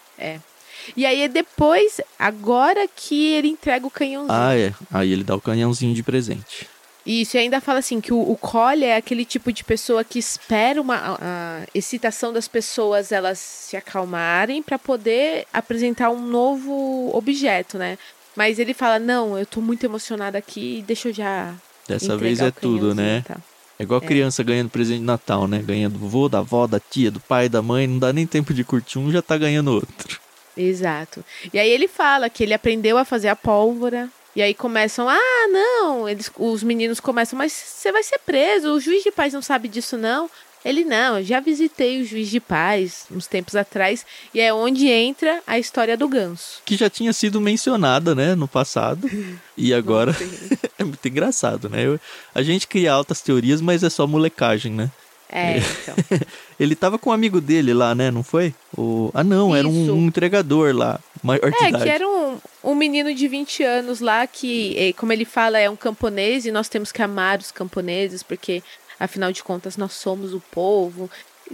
[0.96, 4.34] E aí depois, agora que ele entrega o canhãozinho.
[4.38, 4.74] Ah, é.
[4.92, 6.68] Aí ele dá o canhãozinho de presente.
[7.06, 10.18] Isso, e ainda fala assim que o, o Collie é aquele tipo de pessoa que
[10.18, 17.12] espera uma a, a excitação das pessoas elas se acalmarem para poder apresentar um novo
[17.16, 18.00] objeto, né?
[18.36, 21.54] Mas ele fala: "Não, eu tô muito emocionada aqui, deixa eu já
[21.88, 23.20] Dessa vez é tudo, né?
[23.20, 23.38] e tal."
[23.78, 25.60] É igual criança ganhando presente de Natal, né?
[25.60, 27.86] Ganha do vô, da avó, da tia, do pai, da mãe.
[27.88, 30.20] Não dá nem tempo de curtir um, já tá ganhando outro.
[30.56, 31.24] Exato.
[31.54, 34.10] E aí ele fala que ele aprendeu a fazer a pólvora.
[34.36, 38.80] E aí começam, ah, não, eles, os meninos começam, mas você vai ser preso, o
[38.82, 40.30] juiz de paz não sabe disso, não.
[40.66, 44.88] Ele, não, eu já visitei o juiz de paz uns tempos atrás, e é onde
[44.88, 46.62] entra a história do ganso.
[46.66, 48.34] Que já tinha sido mencionada, né?
[48.36, 49.08] No passado.
[49.58, 51.86] E agora Nossa, é muito engraçado, né?
[51.86, 51.98] Eu-
[52.34, 54.92] a gente cria altas teorias, mas é só molecagem, né?
[55.30, 55.96] É, então.
[56.60, 58.12] Ele tava com um amigo dele lá, né?
[58.12, 58.54] Não foi?
[58.78, 59.12] O...
[59.14, 61.84] Ah, não, era um, um entregador lá, maior de É, idade.
[61.86, 65.70] que era um, um menino de 20 anos lá que, eh, como ele fala, é
[65.70, 68.62] um camponês e nós temos que amar os camponeses porque,
[69.00, 71.10] afinal de contas, nós somos o povo.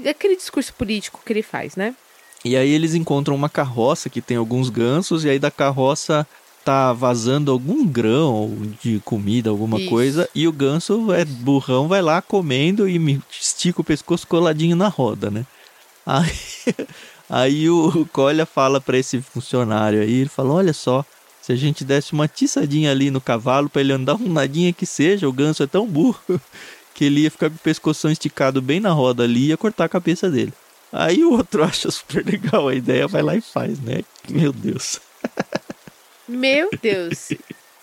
[0.08, 1.96] Aquele discurso político que ele faz, né?
[2.44, 6.28] E aí eles encontram uma carroça que tem alguns gansos, e aí da carroça
[6.66, 9.90] tá vazando algum grão de comida, alguma Isso.
[9.90, 14.76] coisa, e o ganso é burrão, vai lá comendo e me estica o pescoço coladinho
[14.76, 15.46] na roda, né?
[16.06, 16.32] Aí,
[17.30, 21.06] aí o Colha fala pra esse funcionário aí, ele fala, olha só,
[21.42, 24.86] se a gente desse uma tiçadinha ali no cavalo pra ele andar um nadinha que
[24.86, 26.20] seja, o ganso é tão burro
[26.94, 29.86] que ele ia ficar com o pescoção esticado bem na roda ali e ia cortar
[29.86, 30.54] a cabeça dele.
[30.92, 34.02] Aí o outro acha super legal a ideia, vai lá e faz, né?
[34.30, 35.00] Meu Deus.
[36.28, 37.30] Meu Deus.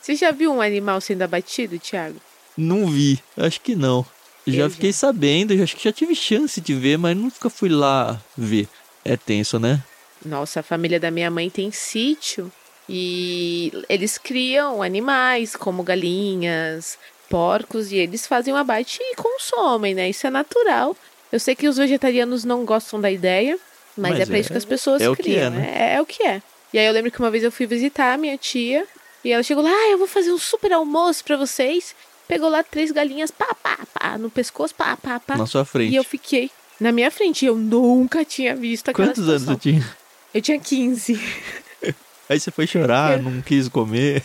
[0.00, 2.20] Você já viu um animal sendo abatido, Thiago?
[2.56, 4.04] Não vi, acho que não.
[4.46, 8.66] Já fiquei sabendo, acho que já tive chance de ver, mas nunca fui lá ver.
[9.04, 9.82] É tenso, né?
[10.24, 12.50] Nossa, a família da minha mãe tem sítio
[12.88, 20.08] e eles criam animais como galinhas, porcos e eles fazem o abate e consomem, né?
[20.10, 20.96] Isso é natural.
[21.30, 23.58] Eu sei que os vegetarianos não gostam da ideia,
[23.96, 25.56] mas, Mas é pra é- isso que as pessoas é o que criam, é, né?
[25.58, 25.74] né?
[25.76, 26.40] É, é o que é.
[26.72, 28.86] E aí eu lembro que uma vez eu fui visitar a minha tia
[29.24, 31.94] e ela chegou lá, ah, eu vou fazer um super almoço pra vocês.
[32.26, 35.36] Pegou lá três galinhas, pá, pá, pá, no pescoço, pá, pá, pá.
[35.36, 35.92] Na sua frente.
[35.92, 37.44] E eu fiquei na minha frente.
[37.46, 39.54] Eu nunca tinha visto aquela Quantos anos situação.
[39.62, 39.96] você tinha?
[40.34, 41.14] Eu tinha 15.
[42.28, 44.22] Aí você foi chorar, Eu- não quis comer.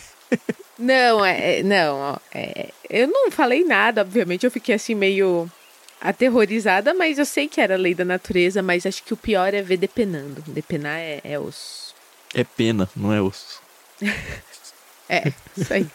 [0.78, 5.50] Não, é, é- não, é, eu não falei nada, obviamente, eu fiquei assim meio
[6.00, 9.62] aterrorizada, mas eu sei que era lei da natureza, mas acho que o pior é
[9.62, 10.42] ver depenando.
[10.48, 11.94] Depenar é, é osso.
[12.34, 13.60] É pena, não é osso.
[15.06, 15.86] É, isso aí.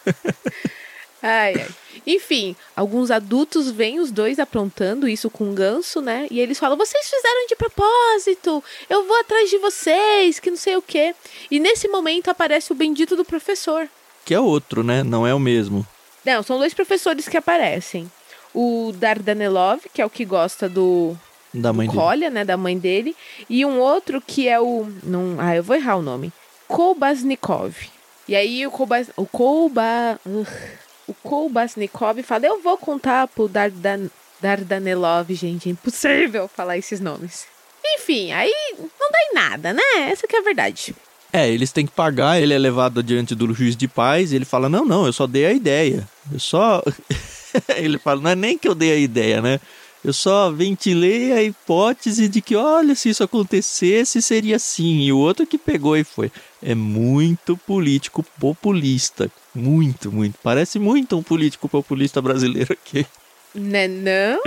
[1.22, 1.68] Ai, ai.
[2.06, 6.28] Enfim, alguns adultos veem os dois aprontando isso com um ganso, né?
[6.30, 10.76] E eles falam: vocês fizeram de propósito, eu vou atrás de vocês, que não sei
[10.78, 11.16] o quê.
[11.50, 13.90] E nesse momento aparece o bendito do professor.
[14.30, 15.02] Que é outro, né?
[15.02, 15.84] Não é o mesmo.
[16.24, 18.12] Não, são dois professores que aparecem.
[18.54, 21.18] O Dardanelov, que é o que gosta do,
[21.52, 22.04] Da mãe do dele.
[22.04, 23.16] Kolya, né, da mãe dele,
[23.50, 26.32] e um outro que é o, não, ah, eu vou errar o nome.
[26.68, 27.74] Kolbasnikov.
[28.28, 30.48] E aí o Kolbas, o Kolba, ugh,
[31.08, 37.48] o Kolbasnikov fala: "Eu vou contar pro Dardan, Dardanelov, gente, é impossível falar esses nomes".
[37.96, 39.82] Enfim, aí não dá em nada, né?
[40.12, 40.94] Essa que é a verdade.
[41.32, 44.68] É, eles têm que pagar, ele é levado diante do juiz de paz ele fala:
[44.68, 46.08] Não, não, eu só dei a ideia.
[46.32, 46.84] Eu só.
[47.78, 49.60] ele fala: Não é nem que eu dei a ideia, né?
[50.04, 55.02] Eu só ventilei a hipótese de que, olha, se isso acontecesse, seria assim.
[55.02, 56.32] E o outro que pegou e foi.
[56.64, 59.30] É muito político populista.
[59.54, 60.36] Muito, muito.
[60.42, 63.06] Parece muito um político populista brasileiro aqui.
[63.54, 64.42] Né não?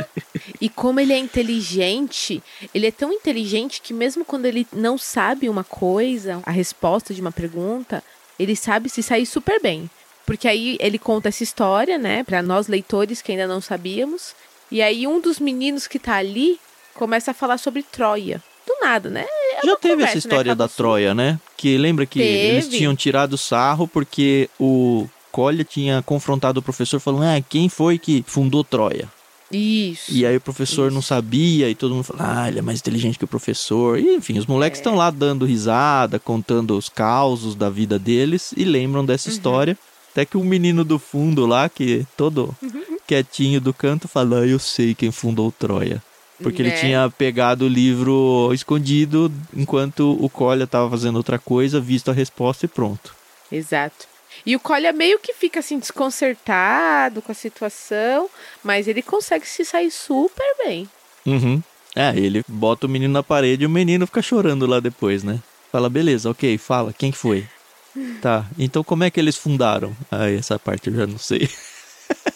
[0.60, 5.48] E como ele é inteligente, ele é tão inteligente que mesmo quando ele não sabe
[5.48, 8.02] uma coisa, a resposta de uma pergunta,
[8.38, 9.90] ele sabe se sair super bem.
[10.24, 14.34] Porque aí ele conta essa história, né, para nós leitores que ainda não sabíamos.
[14.70, 16.58] E aí um dos meninos que tá ali
[16.94, 18.42] começa a falar sobre Troia.
[18.66, 19.26] Do nada, né?
[19.54, 21.40] É Já teve conversa, essa né, história da acaba Troia, né?
[21.56, 22.78] Que lembra que eles Teve.
[22.78, 28.22] tinham tirado sarro porque o Colha tinha confrontado o professor falando: Ah, quem foi que
[28.26, 29.08] fundou Troia?
[29.50, 30.10] Isso.
[30.12, 33.18] E aí o professor não sabia e todo mundo falou: Ah, ele é mais inteligente
[33.18, 33.98] que o professor.
[33.98, 34.80] E enfim, os moleques É.
[34.80, 39.34] estão lá dando risada, contando os causos da vida deles e lembram dessa Uhum.
[39.34, 39.78] história.
[40.12, 42.98] Até que o menino do fundo lá, que todo Uhum.
[43.06, 46.02] quietinho do canto, fala: ah, Eu sei quem fundou Troia.
[46.42, 46.76] Porque ele Né?
[46.80, 52.64] tinha pegado o livro escondido enquanto o Colha tava fazendo outra coisa, visto a resposta
[52.64, 53.14] e pronto.
[53.50, 54.06] Exato.
[54.44, 58.28] E o Colha meio que fica assim desconcertado com a situação,
[58.62, 60.88] mas ele consegue se sair super bem.
[61.26, 61.62] Uhum.
[61.94, 65.38] É, ele bota o menino na parede e o menino fica chorando lá depois, né?
[65.70, 67.46] Fala, beleza, ok, fala, quem que foi?
[68.22, 69.94] Tá, então como é que eles fundaram?
[70.10, 71.46] Ah, essa parte eu já não sei.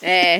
[0.03, 0.39] É.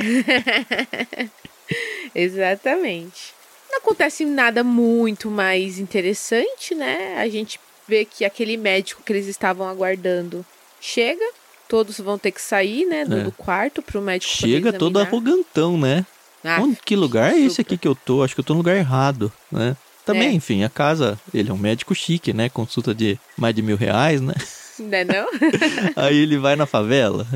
[2.15, 3.35] Exatamente.
[3.71, 7.17] Não acontece nada muito mais interessante, né?
[7.19, 10.45] A gente vê que aquele médico que eles estavam aguardando
[10.81, 11.25] chega,
[11.69, 13.23] todos vão ter que sair, né, do, É.
[13.25, 16.05] do quarto pro médico Chega todo arrogantão, né?
[16.45, 18.23] Ah, Onde, que lugar é esse aqui que eu tô?
[18.23, 19.77] Acho que eu tô no lugar errado, né?
[20.05, 20.33] Também, É.
[20.33, 22.49] enfim, a casa, ele é um médico chique, né?
[22.49, 24.35] Consulta de mais de mil reais, né?
[24.79, 25.27] Né não?
[25.97, 27.27] Aí ele vai na favela.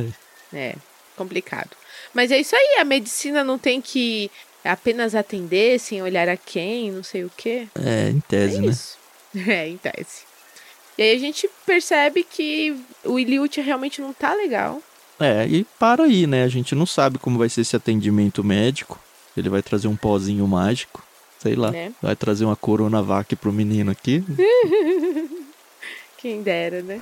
[0.52, 0.74] É,
[1.16, 1.70] complicado.
[2.14, 4.30] Mas é isso aí, a medicina não tem que
[4.64, 7.66] apenas atender sem olhar a quem, não sei o quê.
[7.74, 8.66] É, em tese, é né?
[8.68, 8.98] isso.
[9.48, 10.22] É, em tese.
[11.00, 14.82] E aí a gente percebe que o Iliut realmente não tá legal.
[15.18, 16.44] É, e para aí, né?
[16.44, 19.00] A gente não sabe como vai ser esse atendimento médico.
[19.34, 21.02] Ele vai trazer um pozinho mágico,
[21.38, 21.70] sei lá.
[21.70, 21.90] Né?
[22.02, 24.22] Vai trazer uma Coronavac pro menino aqui.
[26.18, 27.00] Quem dera, né?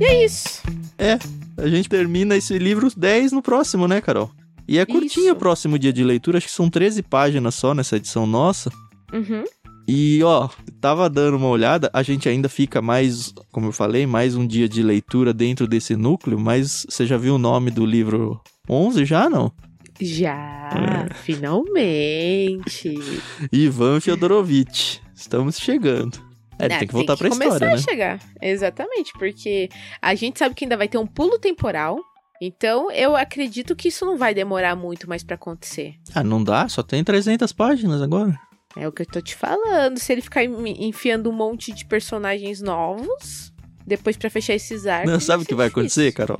[0.00, 0.64] E é isso.
[0.98, 1.16] É,
[1.56, 4.32] a gente termina esse livro 10 no próximo, né, Carol?
[4.66, 5.34] E é curtinho Isso.
[5.34, 8.70] o próximo dia de leitura, acho que são 13 páginas só nessa edição nossa.
[9.12, 9.44] Uhum.
[9.86, 10.48] E ó,
[10.80, 14.66] tava dando uma olhada, a gente ainda fica mais, como eu falei, mais um dia
[14.66, 19.28] de leitura dentro desse núcleo, mas você já viu o nome do livro 11 já,
[19.28, 19.52] não?
[20.00, 22.94] Já, finalmente.
[23.52, 24.98] Ivan Fyodorovitch.
[25.14, 26.18] Estamos chegando.
[26.58, 27.74] É, tem que voltar tem que pra história, né?
[27.74, 28.20] a chegar.
[28.40, 29.68] Exatamente, porque
[30.00, 31.98] a gente sabe que ainda vai ter um pulo temporal.
[32.40, 35.94] Então, eu acredito que isso não vai demorar muito mais para acontecer.
[36.14, 36.68] Ah, não dá?
[36.68, 38.38] Só tem 300 páginas agora.
[38.76, 39.98] É o que eu tô te falando.
[39.98, 43.52] Se ele ficar enfiando um monte de personagens novos,
[43.86, 45.12] depois para fechar esses arcos.
[45.12, 46.38] Não, sabe o que vai acontecer, Carol?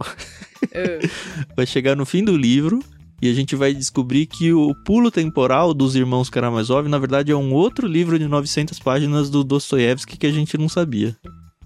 [0.64, 1.08] Uh.
[1.56, 2.80] vai chegar no fim do livro
[3.22, 7.36] e a gente vai descobrir que o pulo temporal dos irmãos Karamazov, na verdade, é
[7.36, 11.16] um outro livro de 900 páginas do Dostoiévski que a gente não sabia.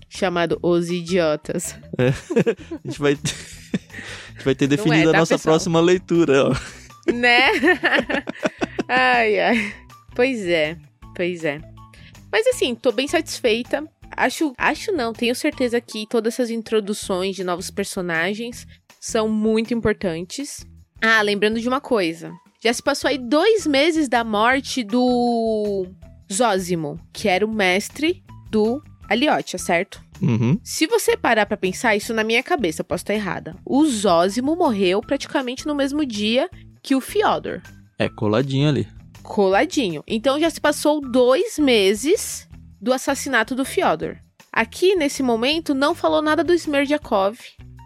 [0.08, 1.76] Chamado Os Idiotas.
[1.98, 2.08] É.
[2.08, 5.54] A gente vai, a gente vai ter definido é, tá, a nossa pessoal?
[5.54, 7.12] próxima leitura, ó.
[7.12, 7.50] Né?
[8.88, 9.74] ai, ai.
[10.14, 10.76] Pois é,
[11.14, 11.60] pois é.
[12.30, 13.84] Mas assim, tô bem satisfeita.
[14.16, 18.66] Acho, acho não, tenho certeza que todas essas introduções de novos personagens
[19.00, 20.66] são muito importantes.
[21.00, 22.32] Ah, lembrando de uma coisa.
[22.62, 25.86] Já se passou aí dois meses da morte do
[26.32, 30.02] Zósimo, que era o mestre do Aliotia, certo?
[30.20, 30.58] Uhum.
[30.62, 33.56] Se você parar para pensar isso na minha cabeça, eu posso estar errada.
[33.64, 36.50] O Zósimo morreu praticamente no mesmo dia
[36.82, 37.62] que o Fyodor.
[37.98, 38.88] É, coladinho ali.
[39.22, 40.02] Coladinho.
[40.06, 42.48] Então já se passou dois meses
[42.80, 44.16] do assassinato do Fyodor.
[44.52, 47.38] Aqui, nesse momento, não falou nada do Smerdyakov,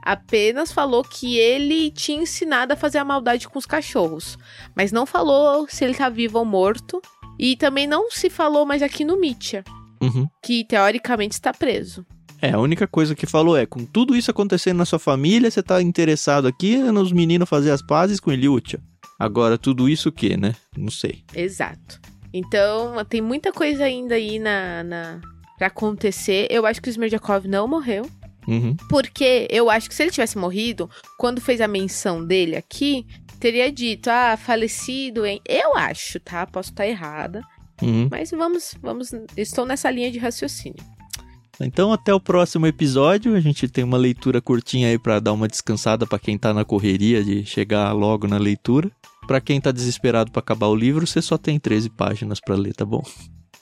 [0.03, 4.39] apenas falou que ele tinha ensinado a fazer a maldade com os cachorros,
[4.75, 7.01] mas não falou se ele tá vivo ou morto.
[7.39, 9.65] E também não se falou mais aqui no Mitya,
[10.03, 10.27] uhum.
[10.43, 12.05] que teoricamente está preso.
[12.41, 15.63] É, a única coisa que falou é, com tudo isso acontecendo na sua família, você
[15.63, 18.81] tá interessado aqui nos meninos fazer as pazes com Eliutia.
[19.17, 20.53] Agora, tudo isso o quê, né?
[20.77, 21.23] Não sei.
[21.33, 22.01] Exato.
[22.33, 25.21] Então, tem muita coisa ainda aí na, na...
[25.57, 26.49] pra acontecer.
[26.51, 28.11] Eu acho que o Smerdyakov não morreu.
[28.49, 28.77] Uhum.
[28.89, 33.07] Porque eu acho que se ele tivesse morrido, quando fez a menção dele aqui,
[33.39, 35.41] teria dito, ah, falecido em.
[35.49, 36.45] Eu acho, tá?
[36.47, 37.43] Posso estar errada.
[37.83, 38.09] Uhum.
[38.11, 39.11] Mas vamos, vamos.
[39.37, 40.83] Estou nessa linha de raciocínio.
[41.61, 43.35] Então, até o próximo episódio.
[43.35, 46.65] A gente tem uma leitura curtinha aí para dar uma descansada para quem tá na
[46.65, 48.91] correria de chegar logo na leitura.
[49.27, 52.75] Para quem tá desesperado para acabar o livro, você só tem 13 páginas para ler,
[52.75, 53.03] tá bom?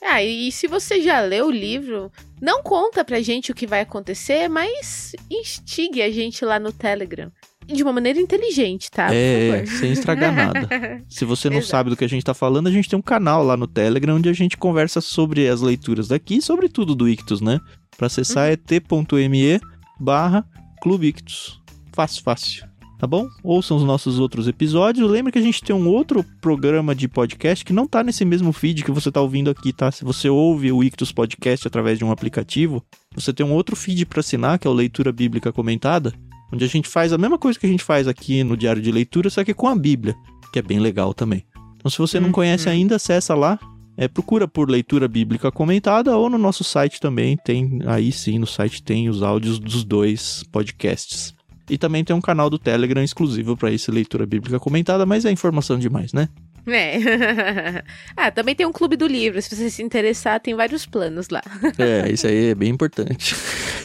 [0.03, 2.11] Ah, e se você já leu o livro,
[2.41, 7.31] não conta pra gente o que vai acontecer, mas instigue a gente lá no Telegram.
[7.71, 9.13] De uma maneira inteligente, tá?
[9.13, 10.67] É, sem estragar nada.
[11.09, 13.43] Se você não sabe do que a gente tá falando, a gente tem um canal
[13.43, 17.07] lá no Telegram onde a gente conversa sobre as leituras daqui e sobre tudo do
[17.07, 17.59] Ictus, né?
[17.97, 18.53] Pra acessar uhum.
[18.53, 19.59] é t.me
[19.99, 20.45] barra
[20.81, 21.61] Clube Ictus.
[21.93, 23.27] Fácil, fácil tá bom?
[23.43, 25.09] Ouçam os nossos outros episódios.
[25.09, 28.53] Lembra que a gente tem um outro programa de podcast que não tá nesse mesmo
[28.53, 29.91] feed que você tá ouvindo aqui, tá?
[29.91, 34.05] Se você ouve o Ictus Podcast através de um aplicativo, você tem um outro feed
[34.05, 36.13] para assinar, que é o Leitura Bíblica Comentada,
[36.51, 38.91] onde a gente faz a mesma coisa que a gente faz aqui no Diário de
[38.91, 40.15] Leitura, só que com a Bíblia,
[40.51, 41.43] que é bem legal também.
[41.77, 42.33] Então, se você não uhum.
[42.33, 43.59] conhece ainda, acessa lá,
[43.97, 48.47] é, procura por leitura bíblica comentada ou no nosso site também tem, aí sim no
[48.47, 51.33] site tem os áudios dos dois podcasts.
[51.69, 55.31] E também tem um canal do Telegram exclusivo para esse leitura bíblica comentada, mas é
[55.31, 56.29] informação demais, né?
[56.67, 57.83] É.
[58.15, 59.41] ah, também tem um clube do livro.
[59.41, 61.41] Se você se interessar, tem vários planos lá.
[61.77, 63.35] é, isso aí é bem importante.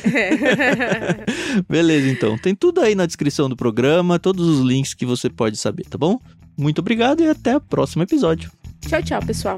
[0.05, 1.63] É.
[1.69, 2.37] Beleza, então.
[2.39, 5.99] Tem tudo aí na descrição do programa, todos os links que você pode saber, tá
[5.99, 6.21] bom?
[6.57, 8.51] Muito obrigado e até o próximo episódio.
[8.87, 9.57] Tchau, tchau, pessoal.